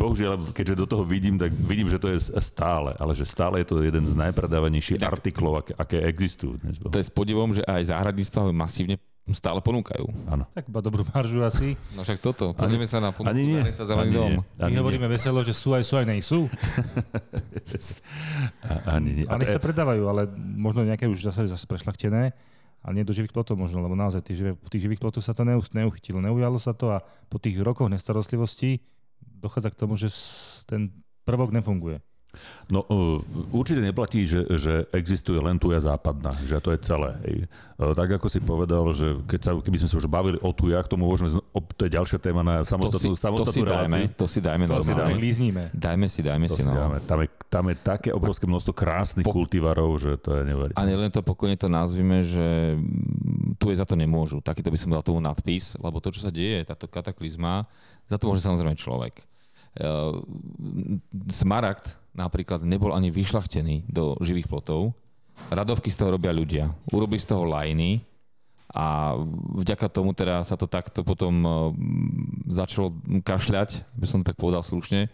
bohužiaľ, 0.00 0.48
keďže 0.56 0.80
do 0.80 0.86
toho 0.88 1.04
vidím, 1.04 1.36
tak 1.36 1.52
vidím, 1.52 1.90
že 1.90 2.00
to 2.00 2.08
je 2.08 2.16
stále, 2.40 2.96
ale 2.96 3.12
že 3.12 3.28
stále 3.28 3.60
je 3.60 3.68
to 3.68 3.84
jeden 3.84 4.08
z 4.08 4.16
najpredávanejších 4.16 4.96
Tak- 4.96 5.20
artiklov, 5.20 5.60
aké, 5.60 5.72
aké 5.76 5.98
existujú 6.08 6.56
dnes. 6.56 6.80
To 6.80 6.88
je 6.88 7.04
s 7.04 7.12
podivom, 7.12 7.52
že 7.52 7.66
aj 7.68 7.92
záhradníctva 7.92 8.48
masívne 8.48 8.96
stále 9.34 9.58
ponúkajú. 9.58 10.06
Áno. 10.30 10.46
Tak 10.54 10.70
iba 10.70 10.78
dobrú 10.78 11.02
maržu 11.10 11.42
asi. 11.42 11.74
No 11.98 12.06
však 12.06 12.22
toto, 12.22 12.54
pozrieme 12.54 12.86
sa 12.86 13.02
na 13.02 13.10
ponuku 13.10 13.34
Ani 13.34 13.42
nie. 13.42 13.58
záhradníctva 13.58 13.86
Zelený 13.90 14.06
Ani 14.06 14.14
dom. 14.14 14.32
nie. 14.38 14.70
My 14.70 14.74
hovoríme 14.78 15.06
veselo, 15.10 15.42
že 15.42 15.50
sú 15.50 15.74
aj 15.74 15.82
sú, 15.82 15.98
aj 15.98 16.06
nejsú. 16.06 16.46
Ani 18.86 19.22
nie. 19.22 19.24
A 19.26 19.34
sa 19.42 19.58
predávajú, 19.58 20.06
ale 20.06 20.30
možno 20.38 20.86
nejaké 20.86 21.10
už 21.10 21.26
zase, 21.26 21.50
zase 21.50 21.66
prešlachtené, 21.66 22.30
ale 22.86 22.92
nie 22.94 23.02
do 23.02 23.10
živých 23.10 23.34
plotov 23.34 23.58
možno, 23.58 23.82
lebo 23.82 23.98
naozaj 23.98 24.22
živé, 24.30 24.54
v 24.54 24.68
tých 24.70 24.86
živých 24.86 25.02
plotoch 25.02 25.26
sa 25.26 25.34
to 25.34 25.42
neuchytilo. 25.48 26.22
Neujalo 26.22 26.62
sa 26.62 26.70
to 26.70 26.94
a 26.94 27.02
po 27.26 27.42
tých 27.42 27.58
rokoch 27.58 27.90
nestarostlivosti 27.90 28.78
dochádza 29.42 29.74
k 29.74 29.78
tomu, 29.78 29.98
že 29.98 30.06
ten 30.70 30.94
prvok 31.26 31.50
nefunguje. 31.50 31.98
No 32.66 32.82
uh, 32.82 33.22
určite 33.54 33.78
neplatí, 33.78 34.26
že, 34.26 34.42
že 34.58 34.90
existuje 34.90 35.38
len 35.38 35.54
tuja 35.56 35.78
západná, 35.78 36.34
že 36.42 36.58
to 36.58 36.74
je 36.74 36.78
celé. 36.82 37.14
Hej. 37.22 37.36
Uh, 37.78 37.94
Tak 37.94 38.18
ako 38.18 38.26
si 38.26 38.42
povedal, 38.42 38.82
že 38.90 39.22
keď 39.28 39.40
sa, 39.40 39.50
keby 39.54 39.76
sme 39.80 39.88
sa 39.88 39.96
už 40.02 40.08
bavili 40.10 40.38
o 40.42 40.50
tujach, 40.50 40.90
tomu 40.90 41.06
môžeme, 41.06 41.38
to 41.78 41.82
je 41.86 41.92
ďalšia 41.94 42.18
téma 42.18 42.42
na 42.42 42.60
To 42.60 42.66
si, 42.66 42.72
samostatnú, 42.74 43.12
to 43.14 43.16
si 43.16 43.22
samostatnú 43.22 43.64
dajme, 43.68 44.00
to 44.18 44.26
si 44.26 44.40
dajme 44.42 44.64
To 44.66 44.82
si 44.82 44.94
dáme. 44.96 45.14
Lízníme. 45.14 45.62
Dajme 45.70 46.06
si, 46.10 46.20
dajme 46.26 46.46
To 46.50 46.56
si, 46.58 46.62
si 46.64 46.68
no. 46.68 46.74
dáme. 46.74 46.96
Tam, 47.06 47.18
je, 47.22 47.28
tam 47.46 47.64
je 47.70 47.76
také 47.78 48.10
obrovské 48.10 48.50
množstvo 48.50 48.72
krásnych 48.74 49.26
Po- 49.28 49.34
kultivarov, 49.36 49.94
že 50.02 50.18
to 50.18 50.34
je 50.34 50.42
neuveriteľné. 50.50 50.82
A 50.82 50.88
nielen 50.88 51.10
to 51.14 51.22
pokojne 51.22 51.54
to 51.54 51.70
nazvime, 51.70 52.26
že 52.26 52.74
tu 53.62 53.70
je 53.70 53.76
za 53.78 53.86
to 53.86 53.94
nemôžu. 53.94 54.42
Takýto 54.42 54.74
by 54.74 54.78
som 54.80 54.90
dal 54.90 55.06
tomu 55.06 55.22
nadpis, 55.22 55.78
lebo 55.78 56.02
to, 56.02 56.10
čo 56.10 56.26
sa 56.26 56.34
deje, 56.34 56.66
táto 56.66 56.90
kataklizma, 56.90 57.64
za 58.10 58.18
to 58.18 58.26
môže 58.26 58.42
samozrejme 58.42 58.74
človek. 58.74 59.22
Uh, 59.76 60.24
Smaragd 61.28 62.00
napríklad 62.16 62.64
nebol 62.64 62.96
ani 62.96 63.12
vyšľachtený 63.12 63.88
do 63.92 64.16
živých 64.24 64.48
plotov. 64.48 64.96
Radovky 65.52 65.92
z 65.92 66.00
toho 66.00 66.16
robia 66.16 66.32
ľudia. 66.32 66.72
Urobí 66.88 67.20
z 67.20 67.28
toho 67.28 67.44
lajny 67.44 68.00
a 68.72 69.14
vďaka 69.60 69.92
tomu 69.92 70.16
teda 70.16 70.40
sa 70.42 70.56
to 70.56 70.64
takto 70.64 71.04
potom 71.04 71.34
uh, 71.44 71.52
začalo 72.48 72.92
kašľať, 73.20 73.84
by 73.94 74.06
som 74.08 74.24
to 74.24 74.32
tak 74.32 74.40
povedal 74.40 74.64
slušne, 74.64 75.12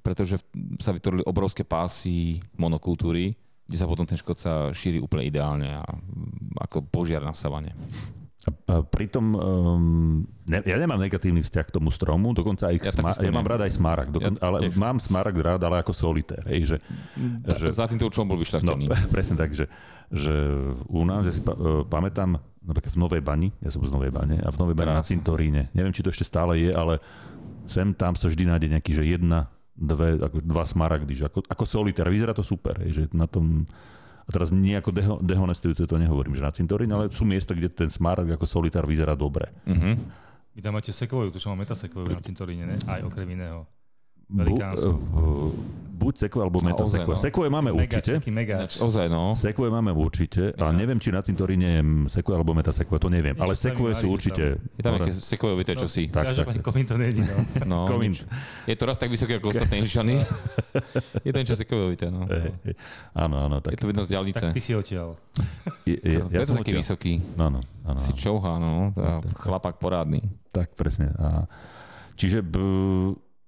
pretože 0.00 0.38
sa 0.78 0.94
vytvorili 0.94 1.26
obrovské 1.26 1.66
pásy 1.66 2.38
monokultúry, 2.54 3.34
kde 3.66 3.76
sa 3.80 3.88
potom 3.88 4.04
ten 4.04 4.20
škod 4.20 4.36
šíri 4.76 5.00
úplne 5.00 5.24
ideálne 5.24 5.80
a 5.80 5.82
ako 6.68 6.84
požiar 6.86 7.24
na 7.24 7.32
savane. 7.32 7.72
A, 8.44 8.84
pritom 8.84 9.24
um, 9.32 10.20
ne, 10.44 10.60
ja 10.60 10.76
nemám 10.76 11.00
negatívny 11.00 11.40
vzťah 11.40 11.64
k 11.64 11.72
tomu 11.72 11.88
stromu, 11.88 12.36
dokonca 12.36 12.68
aj 12.68 12.76
Ja 12.76 12.92
sma- 12.92 13.16
ja 13.16 13.32
mám 13.32 13.48
rád 13.48 13.64
aj 13.64 13.72
smaragd, 13.72 14.12
dokon- 14.12 14.36
Ja 14.36 14.44
ale 14.44 14.68
tiež. 14.68 14.76
mám 14.76 15.00
smaragd 15.00 15.40
rád, 15.40 15.60
ale 15.64 15.80
ako 15.80 15.96
solitér. 15.96 16.44
Hej, 16.44 16.76
že, 16.76 16.76
Ta, 17.40 17.56
že, 17.56 17.72
Za 17.72 17.88
týmto 17.88 18.04
účelom 18.04 18.28
bol 18.28 18.36
no, 18.36 18.44
vyšľachtený. 18.44 18.84
presne 19.14 19.40
tak, 19.40 19.56
že, 19.56 19.64
že 20.12 20.34
u 20.84 21.02
nás, 21.08 21.24
ja 21.24 21.32
si 21.32 21.40
pa, 21.40 21.56
uh, 21.56 21.88
pamätám, 21.88 22.36
napríklad 22.60 22.92
v 22.92 23.00
Novej 23.00 23.22
Bani, 23.24 23.48
ja 23.64 23.72
som 23.72 23.80
z 23.80 23.92
Novej 23.92 24.12
Bane, 24.12 24.36
a 24.40 24.48
v 24.52 24.56
Novej 24.60 24.76
Bani 24.76 24.92
na 24.92 25.00
Krásne. 25.00 25.12
cintoríne, 25.16 25.62
neviem, 25.72 25.92
či 25.92 26.04
to 26.04 26.12
ešte 26.12 26.28
stále 26.28 26.60
je, 26.60 26.68
ale 26.68 27.00
sem 27.64 27.96
tam 27.96 28.12
sa 28.12 28.28
vždy 28.28 28.44
nájde 28.44 28.68
nejaký, 28.76 28.92
že 28.92 29.04
jedna, 29.08 29.48
dve, 29.72 30.20
ako 30.20 30.38
dva 30.44 30.64
smaragdy, 30.68 31.16
že 31.16 31.24
ako, 31.26 31.48
ako 31.48 31.64
solitér, 31.64 32.06
vyzerá 32.12 32.36
to 32.36 32.44
super, 32.44 32.76
hej, 32.84 32.92
že 32.92 33.02
na 33.16 33.24
tom, 33.24 33.64
a 34.24 34.30
teraz 34.32 34.48
nejako 34.48 34.90
deho, 34.90 35.14
dehonestujúce 35.20 35.84
to 35.84 36.00
nehovorím, 36.00 36.32
že 36.32 36.42
na 36.44 36.52
cintoríne, 36.52 36.92
ale 36.96 37.04
sú 37.12 37.28
miesta, 37.28 37.52
kde 37.52 37.68
ten 37.68 37.92
smaragd 37.92 38.32
ako 38.32 38.48
solitár 38.48 38.88
vyzerá 38.88 39.12
dobre. 39.12 39.52
Uh-huh. 39.68 40.00
Vy 40.56 40.60
tam 40.64 40.78
máte 40.78 40.94
sekvoju, 40.94 41.28
tu 41.28 41.42
čo 41.42 41.52
mám 41.52 41.60
metasekvoju 41.60 42.08
na 42.08 42.22
cintoríne, 42.24 42.64
ne? 42.64 42.76
Aj 42.88 43.04
okrem 43.04 43.28
iného. 43.36 43.68
Bu, 44.26 44.38
Velikánsko. 44.40 44.90
uh, 44.90 45.50
buď 45.94 46.14
sekvo 46.26 46.42
alebo 46.42 46.58
A 46.58 46.64
meta 46.66 46.82
ozaj, 46.82 47.00
sekvo. 47.00 47.12
no. 47.14 47.20
Sekvoje 47.20 47.48
máme 47.48 47.70
Mega, 47.70 47.78
určite. 47.80 48.12
taký 48.18 48.32
ozaj, 48.82 49.06
no. 49.06 49.32
Sekvoje 49.32 49.70
máme 49.70 49.94
určite, 49.94 50.50
a 50.58 50.74
neviem, 50.74 50.98
či 50.98 51.14
na 51.14 51.22
cintoríne 51.22 51.68
je 51.70 51.82
sekvo 52.10 52.34
alebo 52.34 52.50
meta 52.52 52.74
sekvo, 52.74 52.98
to 52.98 53.06
neviem. 53.06 53.38
Ale 53.38 53.54
sekvoje 53.54 53.94
sú 53.96 54.10
určite... 54.10 54.58
Je 54.58 54.82
tam 54.82 54.98
nejaké 54.98 55.14
sekvojovité 55.14 55.72
No, 55.78 55.80
čosi. 55.86 56.10
Tak, 56.10 56.34
Každopádne 56.34 56.60
tak. 56.60 56.66
komín 56.66 56.84
to 56.84 56.98
není, 56.98 57.22
no. 57.22 57.36
No. 57.70 57.86
Je 58.66 58.74
to 58.74 58.84
raz 58.84 58.98
tak 58.98 59.08
vysoké 59.08 59.38
ako 59.38 59.54
ostatné 59.54 59.80
inšany. 59.80 60.18
je 61.26 61.30
to 61.30 61.38
niečo 61.38 61.56
sekvojovité, 61.56 62.10
no. 62.10 62.26
Áno, 63.14 63.36
áno, 63.46 63.56
Je 63.62 63.72
tak. 63.72 63.80
to 63.80 63.86
vidno 63.86 64.02
z 64.02 64.08
diálnice. 64.12 64.44
Tak 64.50 64.56
ty 64.56 64.60
si 64.60 64.74
odtiaľ. 64.74 65.14
Je, 65.86 65.96
je, 65.96 66.18
Ja 66.20 66.26
ja 66.26 66.38
to 66.42 66.52
som 66.52 66.60
taký 66.60 66.74
vysoký. 66.74 67.12
No, 67.38 67.48
no, 67.54 67.60
áno, 67.86 67.98
Si 68.02 68.10
čouha, 68.12 68.58
no. 68.58 68.90
Tá 68.98 69.22
Chlapak 69.38 69.78
porádny. 69.78 70.20
Tak, 70.50 70.74
presne. 70.74 71.14
A, 71.16 71.46
čiže 72.18 72.42
b, 72.42 72.58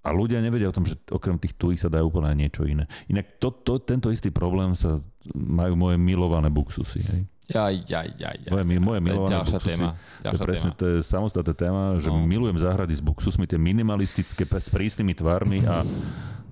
a 0.06 0.14
ľudia 0.14 0.38
nevedia 0.38 0.66
o 0.66 0.72
tom, 0.72 0.82
že 0.82 0.94
okrem 1.06 1.34
tých 1.34 1.52
tují 1.52 1.74
sa 1.74 1.86
dá 1.86 2.00
úplne 2.00 2.30
niečo 2.32 2.62
iné. 2.62 2.86
Inak 3.06 3.36
to, 3.36 3.50
to, 3.50 3.78
tento 3.78 4.08
istý 4.08 4.30
problém 4.30 4.72
sa 4.72 5.02
majú 5.28 5.74
moje 5.74 5.96
milované 5.96 6.46
buxusy. 6.46 7.02
Hej. 7.02 7.22
Jaj, 7.48 7.74
jaj, 7.84 8.08
jaj, 8.16 8.36
jaj. 8.40 8.50
Moje, 8.52 8.78
moje 8.80 9.00
milované 9.00 9.34
ďalšia 9.36 9.54
buxusy. 9.56 9.70
téma. 9.72 9.88
To 9.88 9.94
je 9.94 10.22
Ďalšia 10.24 10.44
presne, 10.44 10.68
téma. 10.68 10.78
to 10.78 10.84
je 10.84 10.96
samostatná 11.00 11.54
téma, 11.56 11.82
že 11.96 12.08
No. 12.08 12.18
milujem 12.20 12.56
záhrady 12.56 12.90
s 12.92 13.00
buxusmi, 13.00 13.44
tie 13.44 13.54
minimalistické, 13.56 14.42
s 14.42 14.68
prísnymi 14.68 15.12
tvármi 15.12 15.62
a 15.62 15.82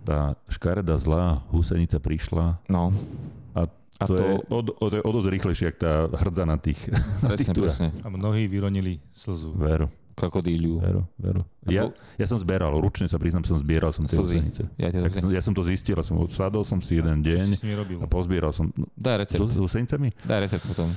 tá 0.03 0.19
škaredá 0.47 0.95
zlá 0.95 1.41
husenica 1.49 1.97
prišla 1.97 2.59
No, 2.69 2.91
a 3.53 3.67
A 3.95 4.05
to, 4.05 4.13
to- 4.13 4.21
Je, 4.21 4.35
o, 4.45 4.59
o, 4.61 4.87
to 4.87 4.95
je 4.97 5.03
o 5.03 5.11
dosť 5.13 5.29
rýchlejšie, 5.31 5.65
jak 5.65 5.79
tá 5.79 5.93
hrdza 6.13 6.43
na 6.43 6.59
tých, 6.59 6.79
na 7.23 7.31
tých 7.33 7.47
presne, 7.47 7.55
turách. 7.55 7.71
presne. 7.71 7.89
A 8.03 8.09
mnohí 8.09 8.43
vyronili 8.45 8.99
slzu. 9.11 9.55
Veru, 9.55 9.87
Krokodíliu. 10.15 10.79
veru, 10.79 11.03
veru. 11.19 11.43
Ja, 11.67 11.91
ja 12.17 12.27
som 12.27 12.39
zberal, 12.39 12.71
ručne 12.79 13.11
sa 13.11 13.19
priznám, 13.19 13.43
som 13.43 13.59
zbieral 13.59 13.91
som 13.91 14.07
tie 14.07 14.15
husenice. 14.19 14.71
Ja 14.79 14.89
Ja 14.95 15.11
to 15.11 15.21
som, 15.21 15.29
ja 15.31 15.43
som 15.43 15.53
to 15.53 15.63
zistil, 15.67 15.99
ja 15.99 16.07
som 16.07 16.17
sadol 16.31 16.63
som 16.63 16.79
si 16.79 16.97
jeden 16.99 17.21
Čo 17.21 17.35
deň 17.35 17.49
a 18.03 18.07
pozbieral 18.07 18.55
som 18.55 18.71
no, 18.79 18.87
Daj 18.95 19.27
recept. 19.27 19.43
s, 19.43 19.55
s 19.55 19.59
husenicami. 19.59 20.15
Daj 20.23 20.39
recept 20.47 20.65
potom. 20.71 20.89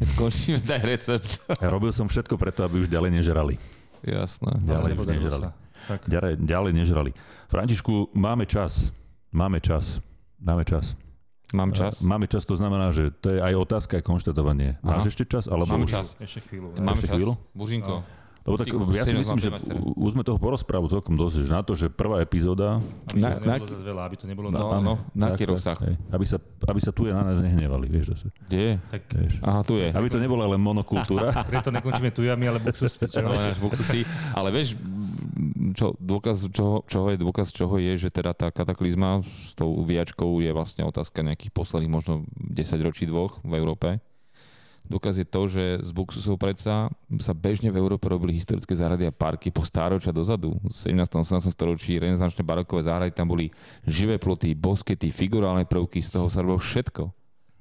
Keď 0.00 0.06
skončíme, 0.16 0.58
daj 0.64 0.82
recept. 0.82 1.30
A 1.60 1.64
robil 1.70 1.92
som 1.94 2.08
všetko 2.08 2.34
preto, 2.40 2.64
aby 2.66 2.82
už 2.82 2.88
ďalej 2.88 3.20
nežrali. 3.20 3.54
Jasné. 4.00 4.52
Ďalej 4.64 4.90
Ale 4.90 4.98
už 4.98 5.06
nežrali. 5.12 5.46
Tak. 5.88 6.00
Ďalej, 6.08 6.32
ďalej 6.44 6.72
nežrali. 6.76 7.10
Františku, 7.48 8.12
máme 8.16 8.48
čas. 8.48 8.92
Máme 9.32 9.60
čas. 9.60 10.00
Máme 10.40 10.64
čas. 10.64 10.96
Mám 11.50 11.74
čas? 11.74 11.98
Máme 12.06 12.30
čas, 12.30 12.46
to 12.46 12.54
znamená, 12.54 12.94
že 12.94 13.10
to 13.10 13.34
je 13.34 13.42
aj 13.42 13.54
otázka, 13.58 13.98
aj 13.98 14.04
konštatovanie. 14.06 14.78
Aha. 14.80 15.02
Máš 15.02 15.10
ešte 15.10 15.26
čas? 15.26 15.50
Alebo 15.50 15.66
Mám 15.74 15.82
už- 15.84 15.92
čas. 15.92 16.14
Ešte 16.22 16.46
chvíľu. 16.46 16.78
Máme 16.78 16.94
ešte 16.94 17.10
čas? 17.10 17.16
chvíľu? 17.18 17.34
Bužinko. 17.52 18.06
Lebo 18.40 18.56
tak 18.56 18.72
ja 18.96 19.04
si 19.04 19.12
myslím, 19.14 19.36
že 19.36 19.48
už 20.00 20.10
sme 20.16 20.24
toho 20.24 20.40
porozprávali 20.40 20.88
celkom 20.88 21.12
dosť, 21.12 21.44
že 21.44 21.52
na 21.52 21.60
to, 21.60 21.76
že 21.76 21.92
prvá 21.92 22.24
epizóda, 22.24 22.80
Aby 23.12 23.20
Na- 23.20 23.36
to 23.36 23.44
na- 23.44 23.56
nebolo 23.60 23.68
zase 23.68 23.84
veľa, 23.84 24.02
aby 24.08 24.16
to 24.16 24.26
nebolo 24.26 24.48
No, 24.48 24.58
na... 24.58 24.76
áno, 24.80 24.92
na 25.12 25.26
tak, 25.30 25.36
aký 25.36 25.44
rozsah? 25.44 25.78
aby, 26.08 26.24
sa, 26.24 26.38
aby 26.40 26.80
sa 26.80 26.90
tu 26.90 27.04
je 27.04 27.12
na 27.12 27.20
nás 27.20 27.38
nehnevali, 27.44 27.86
vieš, 27.92 28.16
zase, 28.16 28.26
Kde 28.48 28.60
je? 28.60 28.74
Tak 28.88 29.02
vieš. 29.12 29.32
Aha, 29.44 29.60
tu 29.60 29.76
je. 29.76 29.92
Aby 29.92 30.08
to 30.08 30.16
nebola 30.16 30.48
len 30.48 30.60
monokultúra. 30.60 31.36
preto 31.52 31.68
nekončíme 31.68 32.08
tujami, 32.10 32.44
ale 32.48 32.58
buxus, 32.58 32.96
čo? 33.12 33.20
No, 33.20 33.36
buxusy. 33.60 34.08
Ale 34.32 34.48
vieš, 34.48 34.72
čo, 35.76 35.92
dôkaz, 36.00 36.48
čoho, 36.50 36.82
čoho 36.88 37.12
je 37.12 37.18
dôkaz 37.20 37.52
čoho 37.52 37.76
je, 37.76 37.92
že 37.96 38.08
teda 38.08 38.32
tá 38.32 38.48
kataklizma 38.48 39.20
s 39.22 39.52
tou 39.52 39.70
uvíjačkou 39.76 40.40
je 40.40 40.50
vlastne 40.50 40.82
otázka 40.88 41.20
nejakých 41.20 41.52
posledných 41.52 41.92
možno 41.92 42.24
10 42.40 42.56
ročí 42.80 43.04
dvoch 43.04 43.38
v 43.44 43.52
Európe. 43.54 44.00
Dôkaz 44.90 45.22
je 45.22 45.26
to, 45.26 45.46
že 45.46 45.86
z 45.86 45.90
Buxusov 45.94 46.34
predsa 46.34 46.90
sa 47.22 47.30
bežne 47.30 47.70
v 47.70 47.78
Európe 47.78 48.10
robili 48.10 48.34
historické 48.34 48.74
záhrady 48.74 49.06
a 49.06 49.14
parky 49.14 49.54
po 49.54 49.62
stáročia 49.62 50.10
dozadu. 50.10 50.58
V 50.66 50.74
17. 50.74 51.14
18. 51.14 51.46
storočí 51.46 51.94
renesančné 52.02 52.42
barokové 52.42 52.82
záhrady, 52.82 53.14
tam 53.14 53.30
boli 53.30 53.54
živé 53.86 54.18
ploty, 54.18 54.50
boskety, 54.58 55.14
figurálne 55.14 55.62
prvky, 55.62 56.02
z 56.02 56.18
toho 56.18 56.26
sa 56.26 56.42
robilo 56.42 56.58
všetko. 56.58 57.06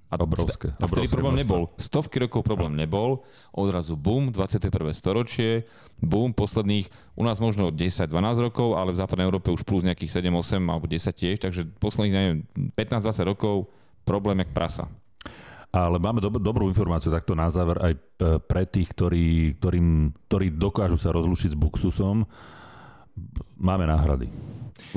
A 0.10 0.18
obrovské. 0.18 0.74
A 0.82 0.90
vtedy 0.90 1.06
obrovské 1.06 1.14
problém 1.14 1.36
množstvo. 1.38 1.54
nebol. 1.54 1.64
Stovky 1.78 2.18
rokov 2.18 2.42
problém 2.42 2.74
nebol. 2.74 3.22
Odrazu 3.54 3.94
boom, 3.94 4.34
21. 4.34 4.74
storočie, 4.98 5.70
boom, 6.02 6.34
posledných, 6.34 6.90
u 7.14 7.22
nás 7.22 7.38
možno 7.38 7.70
10-12 7.70 8.10
rokov, 8.42 8.74
ale 8.74 8.90
v 8.90 9.06
západnej 9.06 9.30
Európe 9.30 9.54
už 9.54 9.62
plus 9.62 9.86
nejakých 9.86 10.26
7-8 10.26 10.66
alebo 10.66 10.90
10 10.90 11.14
tiež, 11.14 11.38
takže 11.38 11.62
posledných, 11.78 12.16
neviem, 12.18 12.38
15-20 12.74 13.22
rokov 13.30 13.70
problém 14.02 14.42
jak 14.42 14.50
prasa. 14.50 14.90
Ale 15.70 16.02
máme 16.02 16.18
dob- 16.18 16.42
dobrú 16.42 16.66
informáciu 16.66 17.14
takto 17.14 17.38
na 17.38 17.46
záver 17.46 17.78
aj 17.78 17.94
e, 17.94 18.00
pre 18.42 18.66
tých, 18.66 18.90
ktorí, 18.90 19.54
ktorým, 19.62 20.10
ktorí 20.26 20.48
dokážu 20.58 20.98
sa 20.98 21.14
rozlúčiť 21.14 21.54
s 21.54 21.58
Buxusom. 21.58 22.26
Máme 23.60 23.86
náhrady. 23.86 24.34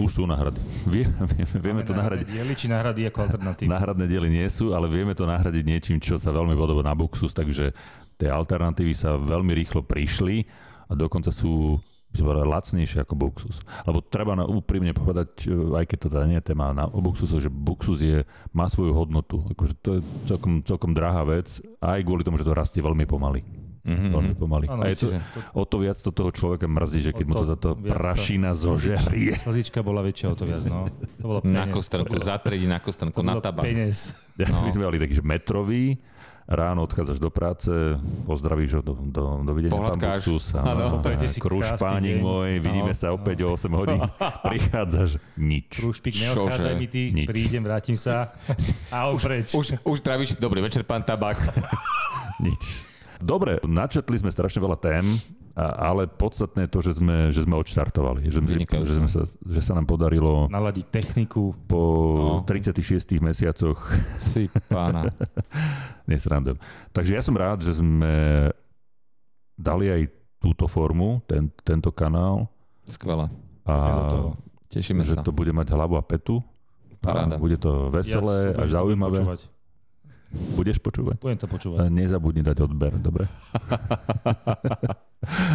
Už 0.01 0.17
sú 0.17 0.25
náhrady. 0.25 0.63
Vie, 0.89 1.05
vieme, 1.37 1.57
vieme 1.61 1.83
to 1.85 1.93
nahradiť. 1.93 2.25
Diely 2.25 2.55
či 2.57 2.73
náhrady 2.73 3.05
ako 3.13 3.19
alternatíva? 3.29 3.69
Náhradné 3.69 4.05
diely 4.09 4.31
nie 4.33 4.49
sú, 4.49 4.73
ale 4.73 4.89
vieme 4.89 5.13
to 5.13 5.29
nahradiť 5.29 5.65
niečím, 5.67 5.99
čo 6.01 6.17
sa 6.17 6.33
veľmi 6.33 6.57
podobá 6.57 6.81
na 6.81 6.97
Buxus, 6.97 7.37
takže 7.37 7.77
tie 8.17 8.29
alternatívy 8.33 8.95
sa 8.97 9.21
veľmi 9.21 9.53
rýchlo 9.53 9.85
prišli 9.85 10.47
a 10.89 10.93
dokonca 10.97 11.29
sú 11.29 11.77
by 12.12 12.20
som 12.20 12.27
povedal, 12.29 12.44
lacnejšie 12.46 12.98
ako 13.01 13.14
Buxus. 13.16 13.57
Lebo 13.83 13.98
treba 14.01 14.37
na, 14.37 14.44
úprimne 14.44 14.92
povedať, 14.92 15.48
e, 15.48 15.57
aj 15.72 15.85
keď 15.88 15.98
to 15.98 16.09
teda 16.12 16.25
nie 16.29 16.38
je 16.38 16.46
téma 16.46 16.70
na, 16.70 16.85
Buxusu, 16.85 17.40
že 17.40 17.48
Buxus 17.48 17.98
je, 17.98 18.22
má 18.53 18.68
svoju 18.68 18.92
hodnotu. 18.92 19.40
Akože 19.48 19.72
to 19.77 19.88
je 19.96 20.01
celkom, 20.27 20.61
celkom 20.61 20.92
drahá 20.92 21.25
vec, 21.25 21.48
aj 21.81 22.01
kvôli 22.01 22.20
tomu, 22.20 22.37
že 22.37 22.44
to 22.44 22.53
rastie 22.53 22.79
veľmi 22.79 23.09
pomaly. 23.09 23.40
Mm-hmm. 23.83 24.11
Veľmi 24.14 24.35
pomaly. 24.38 24.64
Áno, 24.70 24.85
a 24.85 24.87
je 24.87 24.94
to, 24.94 25.07
že- 25.11 25.18
o 25.51 25.66
to 25.66 25.83
viac 25.83 25.98
to 25.98 26.14
toho 26.14 26.31
človeka 26.31 26.70
mrzí, 26.70 27.01
že 27.03 27.11
keď 27.11 27.25
mu 27.27 27.35
to 27.35 27.42
to 27.42 27.48
táto 27.51 27.70
prašina 27.75 28.55
zožerie. 28.55 29.35
Slzička 29.42 29.83
bola 29.83 30.07
väčšia 30.07 30.31
o 30.31 30.37
to 30.38 30.46
viac, 30.46 30.62
no. 30.70 30.87
To 31.18 31.25
bolo 31.27 31.40
Na 31.42 31.66
peniaz. 31.66 31.75
kostrnku, 31.75 32.14
zatrediť 32.14 32.68
na 32.70 32.79
kostrnku, 32.79 33.18
To 33.18 33.27
na 33.27 33.42
tabak. 33.42 33.66
peniaz. 33.66 34.14
No. 34.38 34.62
My 34.62 34.70
sme 34.70 34.87
mali 34.87 35.03
taký, 35.03 35.18
že 35.18 35.25
metrový, 35.27 35.98
ráno 36.53 36.81
odchádzaš 36.83 37.17
do 37.17 37.29
práce, 37.29 37.73
pozdravíš 38.23 38.77
ho, 38.77 38.83
do, 38.83 38.95
do, 38.95 39.41
dovidenia 39.43 39.73
pán 39.73 39.97
Pohľadkáš. 39.97 40.21
Buxus, 40.23 40.45
Áno. 40.53 41.01
krásny 41.41 41.81
pánik 41.81 42.17
môj, 42.19 42.61
vidíme 42.61 42.91
No, 42.91 42.97
sa 42.97 43.09
no. 43.09 43.17
opäť 43.17 43.38
o 43.43 43.57
8 43.57 43.73
hodín, 43.73 44.01
prichádzaš, 44.47 45.11
nič. 45.35 45.67
Čože? 45.73 46.12
neodchádzaj 46.15 46.75
mi 46.77 46.87
ty, 46.87 47.03
Nič. 47.11 47.27
prídem, 47.27 47.62
vrátim 47.62 47.97
sa 47.97 48.37
a 48.88 49.09
už, 49.09 49.21
preč. 49.23 49.49
Už, 49.53 49.81
už 49.81 49.99
travíš, 49.99 50.37
dobrý 50.37 50.61
večer, 50.61 50.83
pán 50.83 51.01
tabak. 51.01 51.41
Nič. 52.38 52.85
Dobre, 53.17 53.62
načetli 53.62 54.19
sme 54.19 54.29
strašne 54.29 54.59
veľa 54.59 54.77
tém, 54.77 55.05
a, 55.53 55.65
ale 55.87 56.07
podstatné 56.07 56.65
je 56.65 56.71
to, 56.71 56.81
že 56.81 56.93
sme, 56.97 57.17
že 57.29 57.43
sme 57.43 57.55
odštartovali. 57.55 58.25
Že, 58.25 58.38
Vynikajúce. 58.41 58.87
že, 58.87 58.95
sme 58.97 59.07
sa, 59.07 59.23
že 59.27 59.61
sa 59.61 59.73
nám 59.73 59.85
podarilo 59.85 60.49
Naladiť 60.49 60.87
techniku. 60.88 61.53
po 61.62 61.81
No. 62.41 62.45
36 62.45 62.81
mesiacoch 63.19 63.77
Si 64.19 64.49
pána. 64.67 65.12
Nesrandujem. 66.11 66.57
Takže 66.91 67.12
ja 67.12 67.21
som 67.21 67.35
rád, 67.35 67.61
že 67.61 67.75
sme 67.75 68.49
dali 69.55 69.87
aj 69.87 70.03
túto 70.38 70.67
formu, 70.67 71.23
ten, 71.23 71.53
tento 71.61 71.88
kanál 71.88 72.49
Skvelé. 72.85 73.29
a. 73.62 73.75
Tešíme 74.67 75.05
že 75.05 75.15
sa. 75.15 75.23
to 75.23 75.31
bude 75.31 75.53
mať 75.53 75.69
hlavu 75.69 75.95
a 75.95 76.03
petu. 76.03 76.41
Paráda. 76.99 77.37
A 77.37 77.38
bude 77.38 77.55
to 77.57 77.87
veselé 77.88 78.51
Ja 78.51 78.57
a 78.57 78.65
zaujímavé. 78.65 79.21
počúvať. 79.21 79.41
Budeš 80.33 80.81
počúvať? 80.81 81.21
Budem 81.21 81.37
to 81.37 81.47
počúvať. 81.47 81.88
nezabudni 81.88 82.40
dať 82.40 82.57
odber, 82.61 82.92
dobre? 82.97 83.29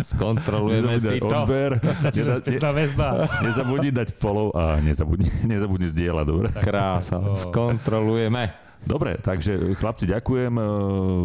Skontrolujeme 0.02 0.96
si 0.96 1.20
to. 1.20 1.28
odber, 1.28 1.82
Čiže 2.08 2.24
neda- 2.24 2.40
spätná 2.40 2.70
väzba. 2.72 3.08
nezabudni 3.46 3.90
dať 3.92 4.10
follow 4.13 4.54
a 4.54 4.80
nezabudni, 4.80 5.28
nezabudni 5.52 5.88
zdieľať, 5.90 6.26
dobre? 6.26 6.48
Krása. 6.54 7.20
O. 7.20 7.36
Skontrolujeme. 7.36 8.54
Dobre, 8.80 9.18
takže 9.18 9.76
chlapci, 9.76 10.06
ďakujem. 10.06 10.54
E, 10.54 10.63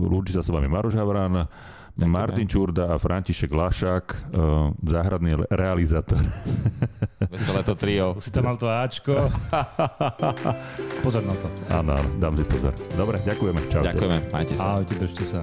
Lúči 0.02 0.32
sa 0.32 0.42
s 0.42 0.48
vami 0.48 0.66
Maroš 0.66 0.96
Havran, 0.96 1.46
Ďakujeme. 1.92 2.08
Martin 2.08 2.48
Čurda 2.48 2.84
a 2.88 2.96
František 2.96 3.52
Lašák, 3.52 4.06
e, 4.08 4.16
záhradný 4.80 5.44
realizátor. 5.52 6.24
Veselé 7.32 7.60
to 7.62 7.76
trio. 7.76 8.16
Si 8.16 8.32
tam 8.32 8.48
mal 8.48 8.56
to 8.56 8.64
Ačko. 8.64 9.28
Pozor 11.04 11.22
na 11.28 11.36
to. 11.36 11.48
Áno, 11.68 12.00
áno, 12.00 12.08
dám 12.16 12.32
si 12.36 12.44
pozor. 12.48 12.72
Dobre, 12.96 13.20
ďakujeme. 13.20 13.60
Čaute. 13.68 13.92
Ďakujeme. 13.92 14.18
Majte 14.32 14.54
sa. 14.56 14.76
Ahojte, 14.76 14.94
držte 14.96 15.24
sa. 15.24 15.40